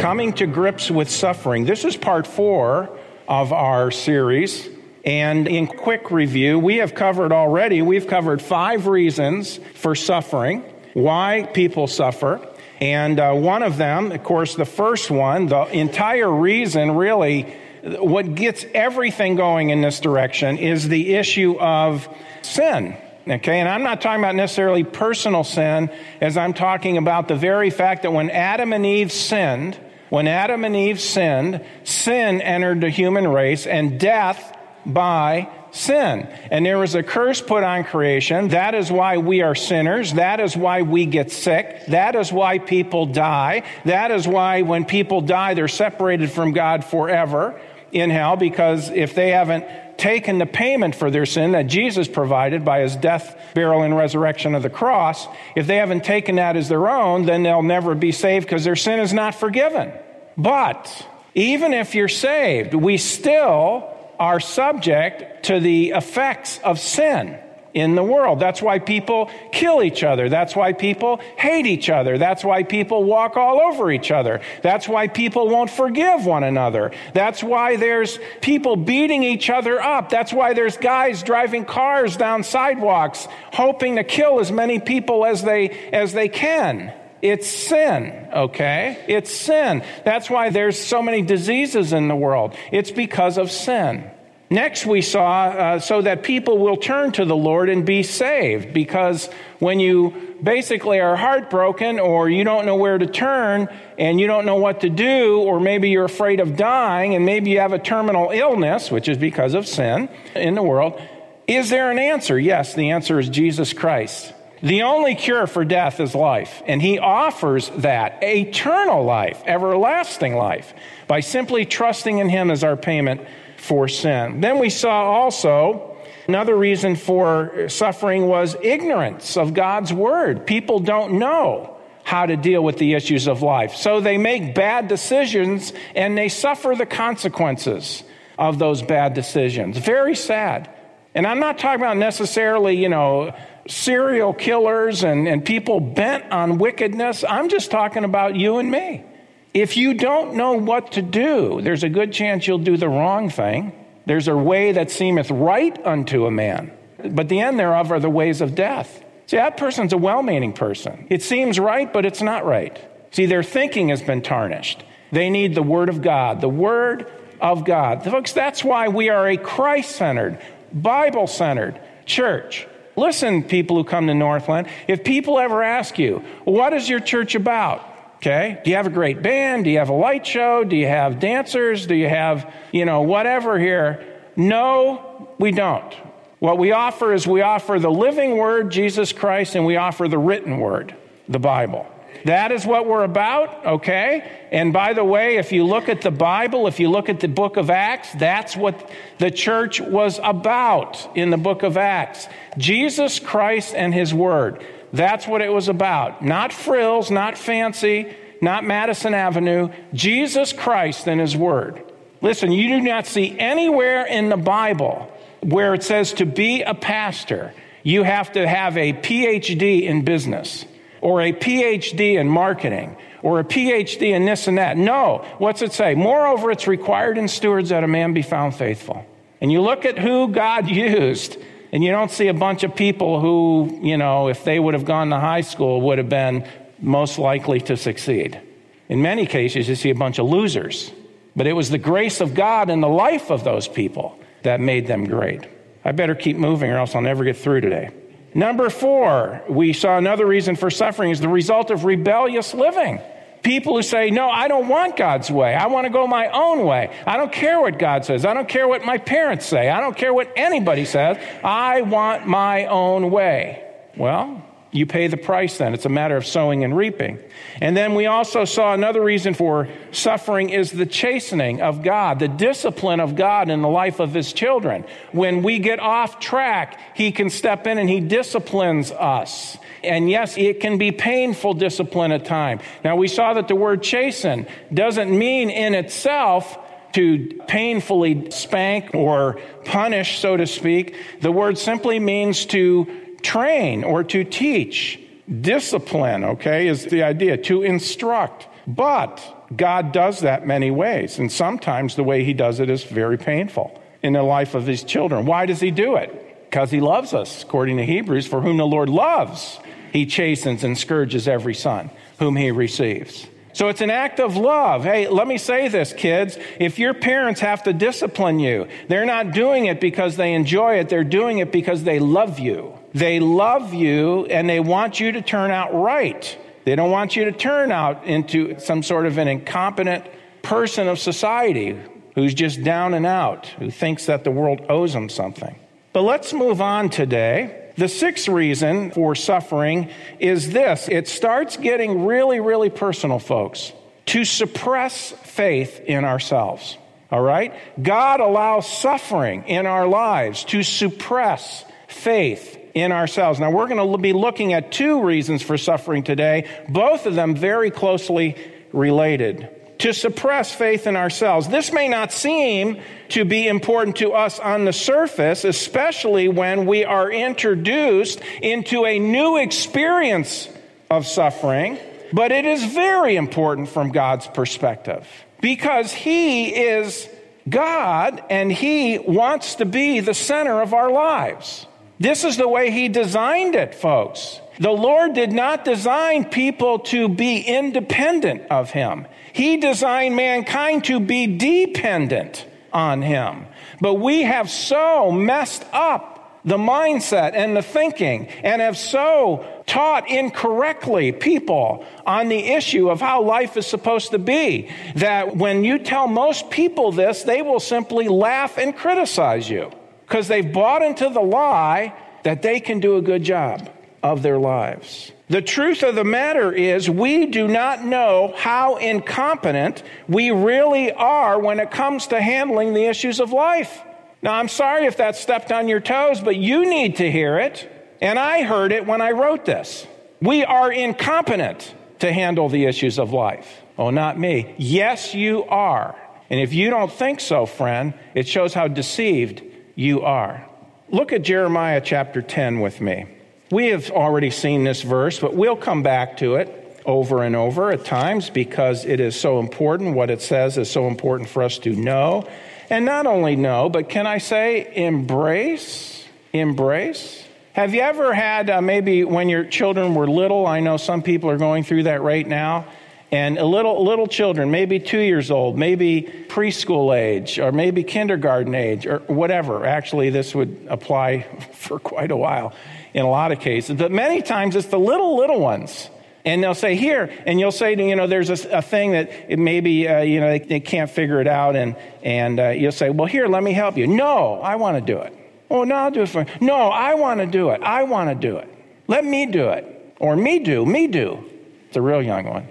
Coming 0.00 0.32
to 0.32 0.46
Grips 0.46 0.90
with 0.90 1.10
Suffering. 1.10 1.66
This 1.66 1.84
is 1.84 1.94
part 1.94 2.26
four 2.26 2.88
of 3.28 3.52
our 3.52 3.90
series. 3.90 4.66
And 5.04 5.46
in 5.46 5.66
quick 5.66 6.10
review, 6.10 6.58
we 6.58 6.78
have 6.78 6.94
covered 6.94 7.32
already, 7.32 7.82
we've 7.82 8.06
covered 8.06 8.40
five 8.40 8.86
reasons 8.86 9.60
for 9.74 9.94
suffering, 9.94 10.64
why 10.94 11.50
people 11.52 11.86
suffer. 11.86 12.40
And 12.80 13.20
uh, 13.20 13.34
one 13.34 13.62
of 13.62 13.76
them, 13.76 14.10
of 14.10 14.24
course, 14.24 14.54
the 14.54 14.64
first 14.64 15.10
one, 15.10 15.48
the 15.48 15.64
entire 15.66 16.32
reason 16.32 16.92
really, 16.92 17.54
what 17.82 18.34
gets 18.34 18.64
everything 18.72 19.36
going 19.36 19.68
in 19.68 19.82
this 19.82 20.00
direction 20.00 20.56
is 20.56 20.88
the 20.88 21.16
issue 21.16 21.58
of 21.60 22.08
sin. 22.40 22.96
Okay, 23.28 23.60
and 23.60 23.68
I'm 23.68 23.82
not 23.82 24.00
talking 24.00 24.24
about 24.24 24.34
necessarily 24.34 24.82
personal 24.82 25.44
sin, 25.44 25.90
as 26.22 26.38
I'm 26.38 26.54
talking 26.54 26.96
about 26.96 27.28
the 27.28 27.36
very 27.36 27.68
fact 27.68 28.04
that 28.04 28.14
when 28.14 28.30
Adam 28.30 28.72
and 28.72 28.86
Eve 28.86 29.12
sinned, 29.12 29.78
when 30.10 30.28
Adam 30.28 30.64
and 30.64 30.76
Eve 30.76 31.00
sinned, 31.00 31.64
sin 31.84 32.42
entered 32.42 32.82
the 32.82 32.90
human 32.90 33.26
race 33.26 33.66
and 33.66 33.98
death 33.98 34.56
by 34.84 35.48
sin. 35.72 36.28
And 36.50 36.66
there 36.66 36.78
was 36.78 36.94
a 36.94 37.02
curse 37.02 37.40
put 37.40 37.62
on 37.62 37.84
creation. 37.84 38.48
That 38.48 38.74
is 38.74 38.90
why 38.90 39.18
we 39.18 39.42
are 39.42 39.54
sinners. 39.54 40.14
That 40.14 40.40
is 40.40 40.56
why 40.56 40.82
we 40.82 41.06
get 41.06 41.30
sick. 41.30 41.86
That 41.86 42.16
is 42.16 42.32
why 42.32 42.58
people 42.58 43.06
die. 43.06 43.62
That 43.84 44.10
is 44.10 44.26
why 44.26 44.62
when 44.62 44.84
people 44.84 45.20
die, 45.20 45.54
they're 45.54 45.68
separated 45.68 46.30
from 46.30 46.52
God 46.52 46.84
forever 46.84 47.60
in 47.92 48.10
hell 48.10 48.36
because 48.36 48.90
if 48.90 49.14
they 49.14 49.30
haven't 49.30 49.64
taken 50.00 50.38
the 50.38 50.46
payment 50.46 50.94
for 50.94 51.10
their 51.10 51.26
sin 51.26 51.52
that 51.52 51.68
Jesus 51.68 52.08
provided 52.08 52.64
by 52.64 52.80
his 52.80 52.96
death, 52.96 53.38
burial, 53.54 53.82
and 53.82 53.96
resurrection 53.96 54.54
of 54.54 54.62
the 54.62 54.70
cross, 54.70 55.28
if 55.54 55.66
they 55.66 55.76
haven't 55.76 56.02
taken 56.02 56.36
that 56.36 56.56
as 56.56 56.68
their 56.68 56.88
own, 56.88 57.26
then 57.26 57.42
they'll 57.42 57.62
never 57.62 57.94
be 57.94 58.10
saved 58.10 58.46
because 58.46 58.64
their 58.64 58.76
sin 58.76 58.98
is 58.98 59.12
not 59.12 59.34
forgiven. 59.34 59.92
But 60.36 61.06
even 61.34 61.74
if 61.74 61.94
you're 61.94 62.08
saved, 62.08 62.74
we 62.74 62.96
still 62.96 63.88
are 64.18 64.40
subject 64.40 65.44
to 65.46 65.60
the 65.60 65.90
effects 65.90 66.58
of 66.58 66.80
sin 66.80 67.38
in 67.74 67.94
the 67.94 68.02
world. 68.02 68.40
That's 68.40 68.60
why 68.60 68.78
people 68.78 69.30
kill 69.52 69.82
each 69.82 70.02
other. 70.02 70.28
That's 70.28 70.56
why 70.56 70.72
people 70.72 71.20
hate 71.36 71.66
each 71.66 71.88
other. 71.90 72.18
That's 72.18 72.44
why 72.44 72.62
people 72.62 73.04
walk 73.04 73.36
all 73.36 73.60
over 73.60 73.90
each 73.90 74.10
other. 74.10 74.40
That's 74.62 74.88
why 74.88 75.08
people 75.08 75.48
won't 75.48 75.70
forgive 75.70 76.26
one 76.26 76.44
another. 76.44 76.92
That's 77.14 77.42
why 77.42 77.76
there's 77.76 78.18
people 78.40 78.76
beating 78.76 79.22
each 79.22 79.50
other 79.50 79.80
up. 79.80 80.08
That's 80.10 80.32
why 80.32 80.54
there's 80.54 80.76
guys 80.76 81.22
driving 81.22 81.64
cars 81.64 82.16
down 82.16 82.42
sidewalks 82.42 83.28
hoping 83.52 83.96
to 83.96 84.04
kill 84.04 84.40
as 84.40 84.50
many 84.50 84.78
people 84.78 85.24
as 85.24 85.42
they 85.42 85.70
as 85.92 86.12
they 86.12 86.28
can. 86.28 86.92
It's 87.22 87.46
sin, 87.46 88.28
okay? 88.32 89.04
It's 89.06 89.30
sin. 89.30 89.84
That's 90.04 90.30
why 90.30 90.48
there's 90.48 90.78
so 90.78 91.02
many 91.02 91.20
diseases 91.20 91.92
in 91.92 92.08
the 92.08 92.16
world. 92.16 92.56
It's 92.72 92.90
because 92.90 93.36
of 93.36 93.50
sin. 93.50 94.10
Next, 94.52 94.84
we 94.84 95.00
saw 95.00 95.44
uh, 95.44 95.78
so 95.78 96.02
that 96.02 96.24
people 96.24 96.58
will 96.58 96.76
turn 96.76 97.12
to 97.12 97.24
the 97.24 97.36
Lord 97.36 97.68
and 97.68 97.86
be 97.86 98.02
saved. 98.02 98.74
Because 98.74 99.30
when 99.60 99.78
you 99.78 100.36
basically 100.42 100.98
are 100.98 101.14
heartbroken 101.14 102.00
or 102.00 102.28
you 102.28 102.42
don't 102.42 102.66
know 102.66 102.74
where 102.74 102.98
to 102.98 103.06
turn 103.06 103.68
and 103.96 104.20
you 104.20 104.26
don't 104.26 104.44
know 104.46 104.56
what 104.56 104.80
to 104.80 104.90
do, 104.90 105.38
or 105.38 105.60
maybe 105.60 105.90
you're 105.90 106.04
afraid 106.04 106.40
of 106.40 106.56
dying 106.56 107.14
and 107.14 107.24
maybe 107.24 107.50
you 107.50 107.60
have 107.60 107.72
a 107.72 107.78
terminal 107.78 108.30
illness, 108.30 108.90
which 108.90 109.08
is 109.08 109.16
because 109.16 109.54
of 109.54 109.68
sin 109.68 110.08
in 110.34 110.56
the 110.56 110.64
world, 110.64 111.00
is 111.46 111.70
there 111.70 111.92
an 111.92 112.00
answer? 112.00 112.36
Yes, 112.36 112.74
the 112.74 112.90
answer 112.90 113.20
is 113.20 113.28
Jesus 113.28 113.72
Christ. 113.72 114.34
The 114.62 114.82
only 114.82 115.14
cure 115.14 115.46
for 115.46 115.64
death 115.64 116.00
is 116.00 116.14
life, 116.14 116.62
and 116.66 116.82
he 116.82 116.98
offers 116.98 117.70
that 117.78 118.22
eternal 118.22 119.04
life, 119.04 119.42
everlasting 119.46 120.34
life, 120.34 120.74
by 121.06 121.20
simply 121.20 121.64
trusting 121.64 122.18
in 122.18 122.28
him 122.28 122.50
as 122.50 122.62
our 122.62 122.76
payment 122.76 123.22
for 123.60 123.88
sin. 123.88 124.40
Then 124.40 124.58
we 124.58 124.70
saw 124.70 125.02
also 125.04 125.96
another 126.26 126.56
reason 126.56 126.96
for 126.96 127.68
suffering 127.68 128.26
was 128.26 128.56
ignorance 128.62 129.36
of 129.36 129.52
God's 129.52 129.92
word. 129.92 130.46
People 130.46 130.80
don't 130.80 131.18
know 131.18 131.76
how 132.02 132.26
to 132.26 132.36
deal 132.36 132.64
with 132.64 132.78
the 132.78 132.94
issues 132.94 133.28
of 133.28 133.42
life. 133.42 133.74
So 133.76 134.00
they 134.00 134.16
make 134.16 134.54
bad 134.54 134.88
decisions 134.88 135.72
and 135.94 136.16
they 136.16 136.28
suffer 136.28 136.74
the 136.74 136.86
consequences 136.86 138.02
of 138.38 138.58
those 138.58 138.80
bad 138.82 139.12
decisions. 139.12 139.76
Very 139.76 140.16
sad. 140.16 140.74
And 141.14 141.26
I'm 141.26 141.38
not 141.38 141.58
talking 141.58 141.82
about 141.82 141.98
necessarily, 141.98 142.76
you 142.76 142.88
know, 142.88 143.36
serial 143.68 144.32
killers 144.32 145.04
and, 145.04 145.28
and 145.28 145.44
people 145.44 145.80
bent 145.80 146.32
on 146.32 146.56
wickedness. 146.58 147.24
I'm 147.28 147.50
just 147.50 147.70
talking 147.70 148.04
about 148.04 148.36
you 148.36 148.58
and 148.58 148.70
me. 148.70 149.04
If 149.52 149.76
you 149.76 149.94
don't 149.94 150.34
know 150.34 150.52
what 150.52 150.92
to 150.92 151.02
do, 151.02 151.60
there's 151.60 151.82
a 151.82 151.88
good 151.88 152.12
chance 152.12 152.46
you'll 152.46 152.58
do 152.58 152.76
the 152.76 152.88
wrong 152.88 153.30
thing. 153.30 153.72
There's 154.06 154.28
a 154.28 154.36
way 154.36 154.72
that 154.72 154.90
seemeth 154.90 155.30
right 155.30 155.76
unto 155.84 156.26
a 156.26 156.30
man, 156.30 156.72
but 157.04 157.28
the 157.28 157.40
end 157.40 157.58
thereof 157.58 157.90
are 157.90 158.00
the 158.00 158.10
ways 158.10 158.40
of 158.40 158.54
death. 158.54 159.02
See, 159.26 159.36
that 159.36 159.56
person's 159.56 159.92
a 159.92 159.98
well 159.98 160.22
meaning 160.22 160.52
person. 160.52 161.06
It 161.10 161.22
seems 161.22 161.58
right, 161.58 161.92
but 161.92 162.04
it's 162.04 162.22
not 162.22 162.44
right. 162.44 162.78
See, 163.12 163.26
their 163.26 163.42
thinking 163.42 163.88
has 163.88 164.02
been 164.02 164.22
tarnished. 164.22 164.84
They 165.12 165.30
need 165.30 165.54
the 165.54 165.62
Word 165.62 165.88
of 165.88 166.02
God, 166.02 166.40
the 166.40 166.48
Word 166.48 167.10
of 167.40 167.64
God. 167.64 168.04
Folks, 168.04 168.32
that's 168.32 168.62
why 168.62 168.88
we 168.88 169.08
are 169.08 169.28
a 169.28 169.36
Christ 169.36 169.96
centered, 169.96 170.38
Bible 170.72 171.26
centered 171.26 171.80
church. 172.06 172.66
Listen, 172.96 173.42
people 173.42 173.76
who 173.76 173.84
come 173.84 174.06
to 174.08 174.14
Northland, 174.14 174.68
if 174.86 175.04
people 175.04 175.38
ever 175.38 175.62
ask 175.62 175.98
you, 175.98 176.24
what 176.44 176.72
is 176.72 176.88
your 176.88 177.00
church 177.00 177.34
about? 177.34 177.89
Okay. 178.20 178.60
Do 178.62 178.68
you 178.68 178.76
have 178.76 178.86
a 178.86 178.90
great 178.90 179.22
band? 179.22 179.64
Do 179.64 179.70
you 179.70 179.78
have 179.78 179.88
a 179.88 179.94
light 179.94 180.26
show? 180.26 180.62
Do 180.62 180.76
you 180.76 180.86
have 180.86 181.20
dancers? 181.20 181.86
Do 181.86 181.94
you 181.94 182.06
have, 182.06 182.52
you 182.70 182.84
know, 182.84 183.00
whatever 183.00 183.58
here? 183.58 184.04
No, 184.36 185.30
we 185.38 185.52
don't. 185.52 185.90
What 186.38 186.58
we 186.58 186.72
offer 186.72 187.14
is 187.14 187.26
we 187.26 187.40
offer 187.40 187.78
the 187.78 187.90
living 187.90 188.36
word, 188.36 188.70
Jesus 188.70 189.12
Christ, 189.12 189.54
and 189.54 189.64
we 189.64 189.76
offer 189.76 190.06
the 190.06 190.18
written 190.18 190.58
word, 190.58 190.94
the 191.30 191.38
Bible. 191.38 191.86
That 192.26 192.52
is 192.52 192.66
what 192.66 192.86
we're 192.86 193.04
about, 193.04 193.64
okay? 193.64 194.48
And 194.52 194.70
by 194.70 194.92
the 194.92 195.04
way, 195.04 195.36
if 195.36 195.50
you 195.50 195.64
look 195.64 195.88
at 195.88 196.02
the 196.02 196.10
Bible, 196.10 196.66
if 196.66 196.78
you 196.78 196.90
look 196.90 197.08
at 197.08 197.20
the 197.20 197.28
book 197.28 197.56
of 197.56 197.70
Acts, 197.70 198.12
that's 198.12 198.54
what 198.54 198.90
the 199.16 199.30
church 199.30 199.80
was 199.80 200.20
about 200.22 201.16
in 201.16 201.30
the 201.30 201.38
book 201.38 201.62
of 201.62 201.78
Acts. 201.78 202.28
Jesus 202.58 203.18
Christ 203.18 203.74
and 203.74 203.94
his 203.94 204.12
word. 204.12 204.62
That's 204.92 205.26
what 205.26 205.40
it 205.40 205.52
was 205.52 205.68
about. 205.68 206.22
Not 206.22 206.52
frills, 206.52 207.10
not 207.10 207.38
fancy, 207.38 208.14
not 208.40 208.64
Madison 208.64 209.14
Avenue. 209.14 209.70
Jesus 209.92 210.52
Christ 210.52 211.06
and 211.06 211.20
His 211.20 211.36
Word. 211.36 211.82
Listen, 212.22 212.52
you 212.52 212.68
do 212.68 212.80
not 212.80 213.06
see 213.06 213.38
anywhere 213.38 214.04
in 214.04 214.28
the 214.28 214.36
Bible 214.36 215.10
where 215.40 215.74
it 215.74 215.82
says 215.82 216.12
to 216.14 216.26
be 216.26 216.62
a 216.62 216.74
pastor, 216.74 217.54
you 217.82 218.02
have 218.02 218.32
to 218.32 218.46
have 218.46 218.76
a 218.76 218.92
PhD 218.92 219.82
in 219.82 220.04
business 220.04 220.66
or 221.00 221.22
a 221.22 221.32
PhD 221.32 222.20
in 222.20 222.28
marketing 222.28 222.96
or 223.22 223.40
a 223.40 223.44
PhD 223.44 224.14
in 224.14 224.24
this 224.24 224.48
and 224.48 224.58
that. 224.58 224.76
No. 224.76 225.24
What's 225.38 225.62
it 225.62 225.72
say? 225.72 225.94
Moreover, 225.94 226.50
it's 226.50 226.66
required 226.66 227.16
in 227.16 227.28
stewards 227.28 227.70
that 227.70 227.84
a 227.84 227.88
man 227.88 228.12
be 228.12 228.22
found 228.22 228.54
faithful. 228.54 229.04
And 229.40 229.50
you 229.50 229.62
look 229.62 229.84
at 229.84 229.98
who 229.98 230.28
God 230.28 230.68
used 230.70 231.38
and 231.72 231.84
you 231.84 231.90
don't 231.90 232.10
see 232.10 232.28
a 232.28 232.34
bunch 232.34 232.64
of 232.64 232.74
people 232.74 233.20
who, 233.20 233.80
you 233.82 233.96
know, 233.96 234.28
if 234.28 234.44
they 234.44 234.58
would 234.58 234.74
have 234.74 234.84
gone 234.84 235.10
to 235.10 235.18
high 235.18 235.42
school, 235.42 235.80
would 235.82 235.98
have 235.98 236.08
been 236.08 236.46
most 236.80 237.18
likely 237.18 237.60
to 237.60 237.76
succeed. 237.76 238.40
In 238.88 239.02
many 239.02 239.26
cases, 239.26 239.68
you 239.68 239.76
see 239.76 239.90
a 239.90 239.94
bunch 239.94 240.18
of 240.18 240.26
losers. 240.26 240.90
But 241.36 241.46
it 241.46 241.52
was 241.52 241.70
the 241.70 241.78
grace 241.78 242.20
of 242.20 242.34
God 242.34 242.70
in 242.70 242.80
the 242.80 242.88
life 242.88 243.30
of 243.30 243.44
those 243.44 243.68
people 243.68 244.18
that 244.42 244.60
made 244.60 244.86
them 244.86 245.04
great. 245.04 245.46
I 245.84 245.92
better 245.92 246.14
keep 246.14 246.36
moving 246.36 246.70
or 246.70 246.78
else 246.78 246.94
I'll 246.94 247.02
never 247.02 247.24
get 247.24 247.36
through 247.36 247.60
today. 247.60 247.90
Number 248.34 248.70
four, 248.70 249.42
we 249.48 249.72
saw 249.72 249.96
another 249.96 250.26
reason 250.26 250.56
for 250.56 250.70
suffering 250.70 251.10
is 251.10 251.20
the 251.20 251.28
result 251.28 251.70
of 251.70 251.84
rebellious 251.84 252.54
living. 252.54 253.00
People 253.42 253.76
who 253.76 253.82
say, 253.82 254.10
No, 254.10 254.28
I 254.28 254.48
don't 254.48 254.68
want 254.68 254.96
God's 254.96 255.30
way. 255.30 255.54
I 255.54 255.66
want 255.68 255.86
to 255.86 255.90
go 255.90 256.06
my 256.06 256.28
own 256.28 256.64
way. 256.64 256.94
I 257.06 257.16
don't 257.16 257.32
care 257.32 257.60
what 257.60 257.78
God 257.78 258.04
says. 258.04 258.24
I 258.24 258.34
don't 258.34 258.48
care 258.48 258.68
what 258.68 258.84
my 258.84 258.98
parents 258.98 259.46
say. 259.46 259.68
I 259.68 259.80
don't 259.80 259.96
care 259.96 260.12
what 260.12 260.30
anybody 260.36 260.84
says. 260.84 261.16
I 261.42 261.82
want 261.82 262.26
my 262.26 262.66
own 262.66 263.10
way. 263.10 263.64
Well, 263.96 264.44
you 264.72 264.86
pay 264.86 265.08
the 265.08 265.16
price 265.16 265.58
then. 265.58 265.74
It's 265.74 265.84
a 265.84 265.90
matter 265.90 266.16
of 266.16 266.24
sowing 266.24 266.62
and 266.62 266.76
reaping. 266.76 267.18
And 267.60 267.76
then 267.76 267.94
we 267.94 268.06
also 268.06 268.44
saw 268.44 268.72
another 268.72 269.02
reason 269.02 269.34
for 269.34 269.68
suffering 269.90 270.50
is 270.50 270.70
the 270.70 270.86
chastening 270.86 271.60
of 271.60 271.82
God, 271.82 272.20
the 272.20 272.28
discipline 272.28 273.00
of 273.00 273.16
God 273.16 273.50
in 273.50 273.62
the 273.62 273.68
life 273.68 273.98
of 273.98 274.14
his 274.14 274.32
children. 274.32 274.84
When 275.10 275.42
we 275.42 275.58
get 275.58 275.80
off 275.80 276.20
track, 276.20 276.78
he 276.94 277.10
can 277.10 277.30
step 277.30 277.66
in 277.66 277.78
and 277.78 277.88
he 277.88 278.00
disciplines 278.00 278.92
us. 278.92 279.58
And 279.82 280.10
yes, 280.10 280.36
it 280.36 280.60
can 280.60 280.78
be 280.78 280.92
painful 280.92 281.54
discipline 281.54 282.12
at 282.12 282.24
times. 282.24 282.62
Now, 282.84 282.96
we 282.96 283.08
saw 283.08 283.34
that 283.34 283.48
the 283.48 283.56
word 283.56 283.82
chasten 283.82 284.46
doesn't 284.72 285.16
mean 285.16 285.50
in 285.50 285.74
itself 285.74 286.58
to 286.92 287.40
painfully 287.46 288.30
spank 288.30 288.94
or 288.94 289.40
punish, 289.64 290.18
so 290.18 290.36
to 290.36 290.46
speak. 290.46 290.96
The 291.20 291.32
word 291.32 291.56
simply 291.56 291.98
means 291.98 292.46
to 292.46 293.16
train 293.22 293.84
or 293.84 294.04
to 294.04 294.24
teach. 294.24 294.98
Discipline, 295.40 296.24
okay, 296.24 296.66
is 296.66 296.86
the 296.86 297.04
idea 297.04 297.36
to 297.36 297.62
instruct. 297.62 298.48
But 298.66 299.22
God 299.56 299.92
does 299.92 300.20
that 300.20 300.46
many 300.46 300.72
ways, 300.72 301.18
and 301.18 301.30
sometimes 301.30 301.94
the 301.94 302.02
way 302.02 302.24
He 302.24 302.34
does 302.34 302.58
it 302.58 302.68
is 302.68 302.82
very 302.82 303.16
painful 303.16 303.80
in 304.02 304.14
the 304.14 304.22
life 304.22 304.54
of 304.54 304.66
His 304.66 304.82
children. 304.82 305.26
Why 305.26 305.46
does 305.46 305.60
He 305.60 305.70
do 305.70 305.96
it? 305.96 306.29
Because 306.50 306.70
He 306.70 306.80
loves 306.80 307.14
us, 307.14 307.42
according 307.42 307.76
to 307.76 307.86
Hebrews, 307.86 308.26
for 308.26 308.40
whom 308.40 308.56
the 308.56 308.66
Lord 308.66 308.88
loves, 308.88 309.60
He 309.92 310.04
chastens 310.04 310.64
and 310.64 310.76
scourges 310.76 311.28
every 311.28 311.54
son 311.54 311.90
whom 312.18 312.36
He 312.36 312.50
receives. 312.50 313.26
So 313.52 313.68
it's 313.68 313.80
an 313.80 313.90
act 313.90 314.20
of 314.20 314.36
love. 314.36 314.84
Hey, 314.84 315.08
let 315.08 315.26
me 315.26 315.38
say 315.38 315.68
this, 315.68 315.92
kids. 315.92 316.38
If 316.58 316.78
your 316.78 316.94
parents 316.94 317.40
have 317.40 317.64
to 317.64 317.72
discipline 317.72 318.38
you, 318.38 318.68
they're 318.88 319.06
not 319.06 319.32
doing 319.32 319.66
it 319.66 319.80
because 319.80 320.16
they 320.16 320.34
enjoy 320.34 320.78
it, 320.78 320.88
they're 320.88 321.04
doing 321.04 321.38
it 321.38 321.50
because 321.50 321.82
they 321.82 321.98
love 321.98 322.38
you. 322.38 322.78
They 322.94 323.20
love 323.20 323.72
you 323.74 324.26
and 324.26 324.48
they 324.48 324.60
want 324.60 325.00
you 325.00 325.12
to 325.12 325.22
turn 325.22 325.50
out 325.50 325.74
right. 325.74 326.38
They 326.64 326.76
don't 326.76 326.90
want 326.90 327.16
you 327.16 327.24
to 327.26 327.32
turn 327.32 327.72
out 327.72 328.04
into 328.04 328.58
some 328.58 328.82
sort 328.82 329.06
of 329.06 329.18
an 329.18 329.28
incompetent 329.28 330.04
person 330.42 330.88
of 330.88 330.98
society 330.98 331.78
who's 332.14 332.34
just 332.34 332.62
down 332.62 332.94
and 332.94 333.06
out, 333.06 333.46
who 333.46 333.70
thinks 333.70 334.06
that 334.06 334.24
the 334.24 334.30
world 334.30 334.66
owes 334.68 334.92
them 334.92 335.08
something. 335.08 335.56
But 335.92 336.02
let's 336.02 336.32
move 336.32 336.60
on 336.60 336.90
today. 336.90 337.72
The 337.76 337.88
sixth 337.88 338.28
reason 338.28 338.90
for 338.90 339.14
suffering 339.14 339.90
is 340.18 340.52
this 340.52 340.88
it 340.88 341.08
starts 341.08 341.56
getting 341.56 342.06
really, 342.06 342.40
really 342.40 342.70
personal, 342.70 343.18
folks, 343.18 343.72
to 344.06 344.24
suppress 344.24 345.10
faith 345.10 345.80
in 345.80 346.04
ourselves. 346.04 346.76
All 347.10 347.20
right? 347.20 347.54
God 347.80 348.20
allows 348.20 348.70
suffering 348.70 349.44
in 349.44 349.66
our 349.66 349.86
lives 349.86 350.44
to 350.44 350.62
suppress 350.62 351.64
faith 351.88 352.56
in 352.74 352.92
ourselves. 352.92 353.40
Now, 353.40 353.50
we're 353.50 353.66
going 353.66 353.90
to 353.90 353.98
be 353.98 354.12
looking 354.12 354.52
at 354.52 354.70
two 354.70 355.02
reasons 355.02 355.42
for 355.42 355.58
suffering 355.58 356.04
today, 356.04 356.48
both 356.68 357.06
of 357.06 357.16
them 357.16 357.34
very 357.34 357.72
closely 357.72 358.36
related. 358.72 359.48
To 359.80 359.94
suppress 359.94 360.54
faith 360.54 360.86
in 360.86 360.94
ourselves. 360.94 361.48
This 361.48 361.72
may 361.72 361.88
not 361.88 362.12
seem 362.12 362.80
to 363.10 363.24
be 363.24 363.48
important 363.48 363.96
to 363.96 364.12
us 364.12 364.38
on 364.38 364.66
the 364.66 364.72
surface, 364.74 365.44
especially 365.44 366.28
when 366.28 366.66
we 366.66 366.84
are 366.84 367.10
introduced 367.10 368.20
into 368.42 368.84
a 368.84 368.98
new 368.98 369.38
experience 369.38 370.48
of 370.90 371.06
suffering, 371.06 371.78
but 372.12 372.30
it 372.30 372.44
is 372.44 372.64
very 372.64 373.16
important 373.16 373.68
from 373.68 373.90
God's 373.90 374.26
perspective 374.26 375.06
because 375.40 375.92
He 375.92 376.54
is 376.54 377.08
God 377.48 378.22
and 378.28 378.52
He 378.52 378.98
wants 378.98 379.56
to 379.56 379.64
be 379.64 380.00
the 380.00 380.14
center 380.14 380.60
of 380.60 380.74
our 380.74 380.90
lives. 380.90 381.66
This 381.98 382.24
is 382.24 382.36
the 382.36 382.48
way 382.48 382.70
He 382.70 382.88
designed 382.88 383.54
it, 383.54 383.74
folks. 383.74 384.40
The 384.58 384.70
Lord 384.70 385.14
did 385.14 385.32
not 385.32 385.64
design 385.64 386.26
people 386.26 386.80
to 386.80 387.08
be 387.08 387.40
independent 387.40 388.42
of 388.50 388.70
Him. 388.70 389.06
He 389.32 389.56
designed 389.56 390.16
mankind 390.16 390.84
to 390.84 391.00
be 391.00 391.26
dependent 391.38 392.46
on 392.72 393.02
Him. 393.02 393.46
But 393.80 393.94
we 393.94 394.22
have 394.22 394.50
so 394.50 395.10
messed 395.10 395.64
up 395.72 396.40
the 396.44 396.56
mindset 396.56 397.32
and 397.34 397.56
the 397.56 397.62
thinking 397.62 398.26
and 398.42 398.62
have 398.62 398.76
so 398.76 399.44
taught 399.66 400.08
incorrectly 400.08 401.12
people 401.12 401.84
on 402.06 402.28
the 402.28 402.38
issue 402.38 402.88
of 402.88 403.00
how 403.00 403.22
life 403.22 403.56
is 403.56 403.66
supposed 403.66 404.12
to 404.12 404.18
be 404.18 404.70
that 404.96 405.36
when 405.36 405.64
you 405.64 405.78
tell 405.78 406.06
most 406.06 406.50
people 406.50 406.92
this, 406.92 407.24
they 407.24 407.42
will 407.42 407.60
simply 407.60 408.08
laugh 408.08 408.56
and 408.56 408.74
criticize 408.74 409.50
you 409.50 409.70
because 410.06 410.28
they've 410.28 410.52
bought 410.52 410.82
into 410.82 411.08
the 411.10 411.20
lie 411.20 411.94
that 412.22 412.42
they 412.42 412.58
can 412.58 412.80
do 412.80 412.96
a 412.96 413.02
good 413.02 413.22
job 413.22 413.68
of 414.02 414.22
their 414.22 414.38
lives. 414.38 415.12
The 415.28 415.42
truth 415.42 415.82
of 415.82 415.94
the 415.94 416.04
matter 416.04 416.52
is, 416.52 416.90
we 416.90 417.26
do 417.26 417.46
not 417.46 417.84
know 417.84 418.34
how 418.36 418.76
incompetent 418.76 419.82
we 420.08 420.30
really 420.30 420.92
are 420.92 421.38
when 421.38 421.60
it 421.60 421.70
comes 421.70 422.08
to 422.08 422.20
handling 422.20 422.74
the 422.74 422.86
issues 422.86 423.20
of 423.20 423.32
life. 423.32 423.80
Now, 424.22 424.34
I'm 424.34 424.48
sorry 424.48 424.86
if 424.86 424.96
that 424.96 425.16
stepped 425.16 425.52
on 425.52 425.68
your 425.68 425.80
toes, 425.80 426.20
but 426.20 426.36
you 426.36 426.68
need 426.68 426.96
to 426.96 427.10
hear 427.10 427.38
it. 427.38 427.70
And 428.00 428.18
I 428.18 428.42
heard 428.42 428.72
it 428.72 428.86
when 428.86 429.00
I 429.00 429.12
wrote 429.12 429.44
this. 429.44 429.86
We 430.20 430.44
are 430.44 430.72
incompetent 430.72 431.74
to 432.00 432.12
handle 432.12 432.48
the 432.48 432.64
issues 432.64 432.98
of 432.98 433.12
life. 433.12 433.62
Oh, 433.78 433.90
not 433.90 434.18
me. 434.18 434.54
Yes, 434.58 435.14
you 435.14 435.44
are. 435.44 435.96
And 436.28 436.40
if 436.40 436.52
you 436.52 436.70
don't 436.70 436.92
think 436.92 437.20
so, 437.20 437.46
friend, 437.46 437.94
it 438.14 438.26
shows 438.26 438.52
how 438.52 438.68
deceived 438.68 439.42
you 439.74 440.02
are. 440.02 440.46
Look 440.88 441.12
at 441.12 441.22
Jeremiah 441.22 441.80
chapter 441.80 442.20
10 442.20 442.60
with 442.60 442.80
me. 442.80 443.06
We 443.50 443.68
have 443.68 443.90
already 443.90 444.30
seen 444.30 444.62
this 444.62 444.82
verse, 444.82 445.18
but 445.18 445.34
we'll 445.34 445.56
come 445.56 445.82
back 445.82 446.18
to 446.18 446.36
it 446.36 446.80
over 446.86 447.24
and 447.24 447.34
over 447.34 447.72
at 447.72 447.84
times 447.84 448.30
because 448.30 448.84
it 448.84 449.00
is 449.00 449.18
so 449.18 449.40
important. 449.40 449.96
What 449.96 450.08
it 450.08 450.22
says 450.22 450.56
is 450.56 450.70
so 450.70 450.86
important 450.86 451.28
for 451.28 451.42
us 451.42 451.58
to 451.60 451.74
know. 451.74 452.28
And 452.68 452.84
not 452.84 453.06
only 453.06 453.34
know, 453.34 453.68
but 453.68 453.88
can 453.88 454.06
I 454.06 454.18
say 454.18 454.72
embrace? 454.76 456.04
Embrace? 456.32 457.26
Have 457.54 457.74
you 457.74 457.80
ever 457.80 458.14
had 458.14 458.48
uh, 458.48 458.60
maybe 458.60 459.02
when 459.02 459.28
your 459.28 459.44
children 459.44 459.96
were 459.96 460.08
little? 460.08 460.46
I 460.46 460.60
know 460.60 460.76
some 460.76 461.02
people 461.02 461.28
are 461.28 461.36
going 461.36 461.64
through 461.64 461.82
that 461.84 462.02
right 462.02 462.26
now 462.26 462.66
and 463.12 463.38
a 463.38 463.44
little 463.44 463.84
little 463.84 464.06
children 464.06 464.50
maybe 464.50 464.78
two 464.78 465.00
years 465.00 465.30
old 465.30 465.58
maybe 465.58 466.02
preschool 466.28 466.96
age 466.96 467.38
or 467.38 467.50
maybe 467.52 467.82
kindergarten 467.82 468.54
age 468.54 468.86
or 468.86 468.98
whatever. 469.00 469.66
Actually 469.66 470.10
this 470.10 470.34
would 470.34 470.66
apply 470.68 471.22
for 471.52 471.78
quite 471.78 472.10
a 472.10 472.16
while 472.16 472.52
in 472.94 473.04
a 473.04 473.10
lot 473.10 473.32
of 473.32 473.40
cases. 473.40 473.76
But 473.76 473.92
many 473.92 474.22
times 474.22 474.56
it's 474.56 474.68
the 474.68 474.78
little 474.78 475.16
little 475.16 475.40
ones. 475.40 475.88
And 476.22 476.42
they'll 476.42 476.54
say 476.54 476.76
here 476.76 477.10
and 477.24 477.40
you'll 477.40 477.50
say 477.50 477.74
you 477.74 477.96
know 477.96 478.06
there's 478.06 478.28
a, 478.30 478.58
a 478.58 478.62
thing 478.62 478.92
that 478.92 479.38
maybe 479.38 479.88
uh, 479.88 480.02
you 480.02 480.20
know 480.20 480.30
they, 480.30 480.38
they, 480.38 480.60
can't 480.60 480.90
figure 480.90 481.20
it 481.20 481.26
out 481.26 481.56
and 481.56 481.76
and 482.02 482.38
uh, 482.38 482.48
you'll 482.50 482.72
say 482.72 482.90
well 482.90 483.06
here 483.06 483.26
let 483.26 483.42
me 483.42 483.52
help 483.52 483.76
you. 483.76 483.86
No 483.86 484.40
i 484.42 484.56
want 484.56 484.76
to 484.76 484.92
do 484.92 485.00
it. 485.00 485.16
Oh 485.50 485.64
no 485.64 485.74
i'll 485.76 485.90
do 485.90 486.02
it 486.02 486.08
for 486.10 486.20
you. 486.20 486.26
No 486.40 486.54
i 486.54 486.94
want 486.94 487.20
to 487.20 487.26
do 487.26 487.50
it. 487.50 487.62
I 487.62 487.84
want 487.84 488.10
to 488.10 488.14
do 488.14 488.36
it. 488.36 488.48
Let 488.86 489.04
me 489.04 489.26
do 489.26 489.48
it. 489.48 489.94
Or 489.98 490.14
me 490.14 490.40
do 490.40 490.64
me 490.66 490.86
do. 490.86 491.24
It's 491.68 491.76
a 491.76 491.82
real 491.82 492.02
young 492.02 492.26
one 492.26 492.48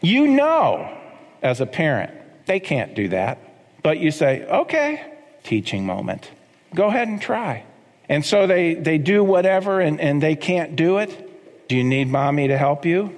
you 0.00 0.26
know, 0.26 0.96
as 1.42 1.60
a 1.60 1.66
parent, 1.66 2.12
they 2.46 2.60
can't 2.60 2.94
do 2.94 3.08
that. 3.08 3.38
But 3.82 3.98
you 3.98 4.10
say, 4.10 4.44
okay, 4.44 5.14
teaching 5.44 5.86
moment. 5.86 6.30
Go 6.74 6.88
ahead 6.88 7.08
and 7.08 7.20
try. 7.20 7.64
And 8.08 8.24
so 8.24 8.46
they, 8.46 8.74
they 8.74 8.98
do 8.98 9.22
whatever 9.22 9.80
and, 9.80 10.00
and 10.00 10.22
they 10.22 10.36
can't 10.36 10.76
do 10.76 10.98
it. 10.98 11.68
Do 11.68 11.76
you 11.76 11.84
need 11.84 12.08
mommy 12.08 12.48
to 12.48 12.56
help 12.56 12.86
you? 12.86 13.14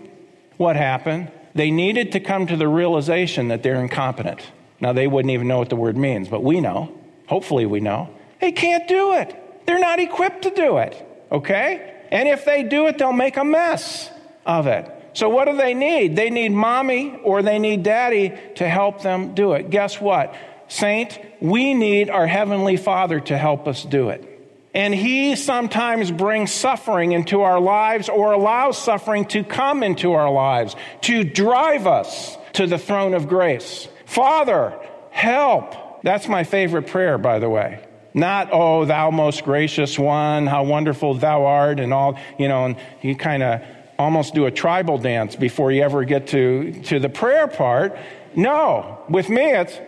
What 0.56 0.76
happened? 0.76 1.30
They 1.54 1.70
needed 1.70 2.12
to 2.12 2.20
come 2.20 2.46
to 2.48 2.56
the 2.56 2.68
realization 2.68 3.48
that 3.48 3.62
they're 3.62 3.80
incompetent. 3.80 4.40
Now, 4.80 4.92
they 4.92 5.06
wouldn't 5.06 5.32
even 5.32 5.48
know 5.48 5.58
what 5.58 5.68
the 5.68 5.76
word 5.76 5.96
means, 5.96 6.28
but 6.28 6.42
we 6.42 6.60
know. 6.60 6.96
Hopefully, 7.26 7.66
we 7.66 7.80
know. 7.80 8.10
They 8.40 8.52
can't 8.52 8.88
do 8.88 9.14
it. 9.14 9.36
They're 9.66 9.78
not 9.78 10.00
equipped 10.00 10.42
to 10.42 10.50
do 10.50 10.78
it. 10.78 11.06
Okay? 11.30 11.96
And 12.10 12.28
if 12.28 12.44
they 12.44 12.62
do 12.62 12.86
it, 12.86 12.98
they'll 12.98 13.12
make 13.12 13.36
a 13.36 13.44
mess 13.44 14.10
of 14.46 14.66
it. 14.66 14.90
So, 15.12 15.28
what 15.28 15.46
do 15.46 15.56
they 15.56 15.74
need? 15.74 16.16
They 16.16 16.30
need 16.30 16.50
mommy 16.50 17.18
or 17.24 17.42
they 17.42 17.58
need 17.58 17.82
daddy 17.82 18.32
to 18.56 18.68
help 18.68 19.02
them 19.02 19.34
do 19.34 19.52
it. 19.52 19.70
Guess 19.70 20.00
what? 20.00 20.34
Saint, 20.68 21.18
we 21.40 21.74
need 21.74 22.10
our 22.10 22.26
Heavenly 22.26 22.76
Father 22.76 23.18
to 23.20 23.36
help 23.36 23.66
us 23.66 23.84
do 23.84 24.10
it. 24.10 24.26
And 24.72 24.94
He 24.94 25.34
sometimes 25.34 26.12
brings 26.12 26.52
suffering 26.52 27.12
into 27.12 27.42
our 27.42 27.58
lives 27.58 28.08
or 28.08 28.32
allows 28.32 28.78
suffering 28.78 29.24
to 29.26 29.42
come 29.42 29.82
into 29.82 30.12
our 30.12 30.30
lives 30.30 30.76
to 31.02 31.24
drive 31.24 31.88
us 31.88 32.38
to 32.52 32.66
the 32.66 32.78
throne 32.78 33.14
of 33.14 33.28
grace. 33.28 33.88
Father, 34.06 34.78
help. 35.10 36.02
That's 36.02 36.28
my 36.28 36.44
favorite 36.44 36.86
prayer, 36.86 37.18
by 37.18 37.40
the 37.40 37.48
way. 37.48 37.84
Not, 38.14 38.50
oh, 38.52 38.84
thou 38.84 39.10
most 39.10 39.44
gracious 39.44 39.98
one, 39.98 40.46
how 40.46 40.64
wonderful 40.64 41.14
thou 41.14 41.46
art, 41.46 41.78
and 41.78 41.92
all, 41.92 42.18
you 42.38 42.48
know, 42.48 42.64
and 42.66 42.76
you 43.02 43.14
kind 43.16 43.42
of 43.42 43.62
almost 44.00 44.34
do 44.34 44.46
a 44.46 44.50
tribal 44.50 44.96
dance 44.96 45.36
before 45.36 45.70
you 45.70 45.82
ever 45.82 46.04
get 46.04 46.28
to, 46.28 46.72
to 46.84 46.98
the 46.98 47.10
prayer 47.10 47.46
part. 47.46 47.96
No, 48.34 49.04
with 49.08 49.28
me 49.28 49.52
it's 49.52 49.78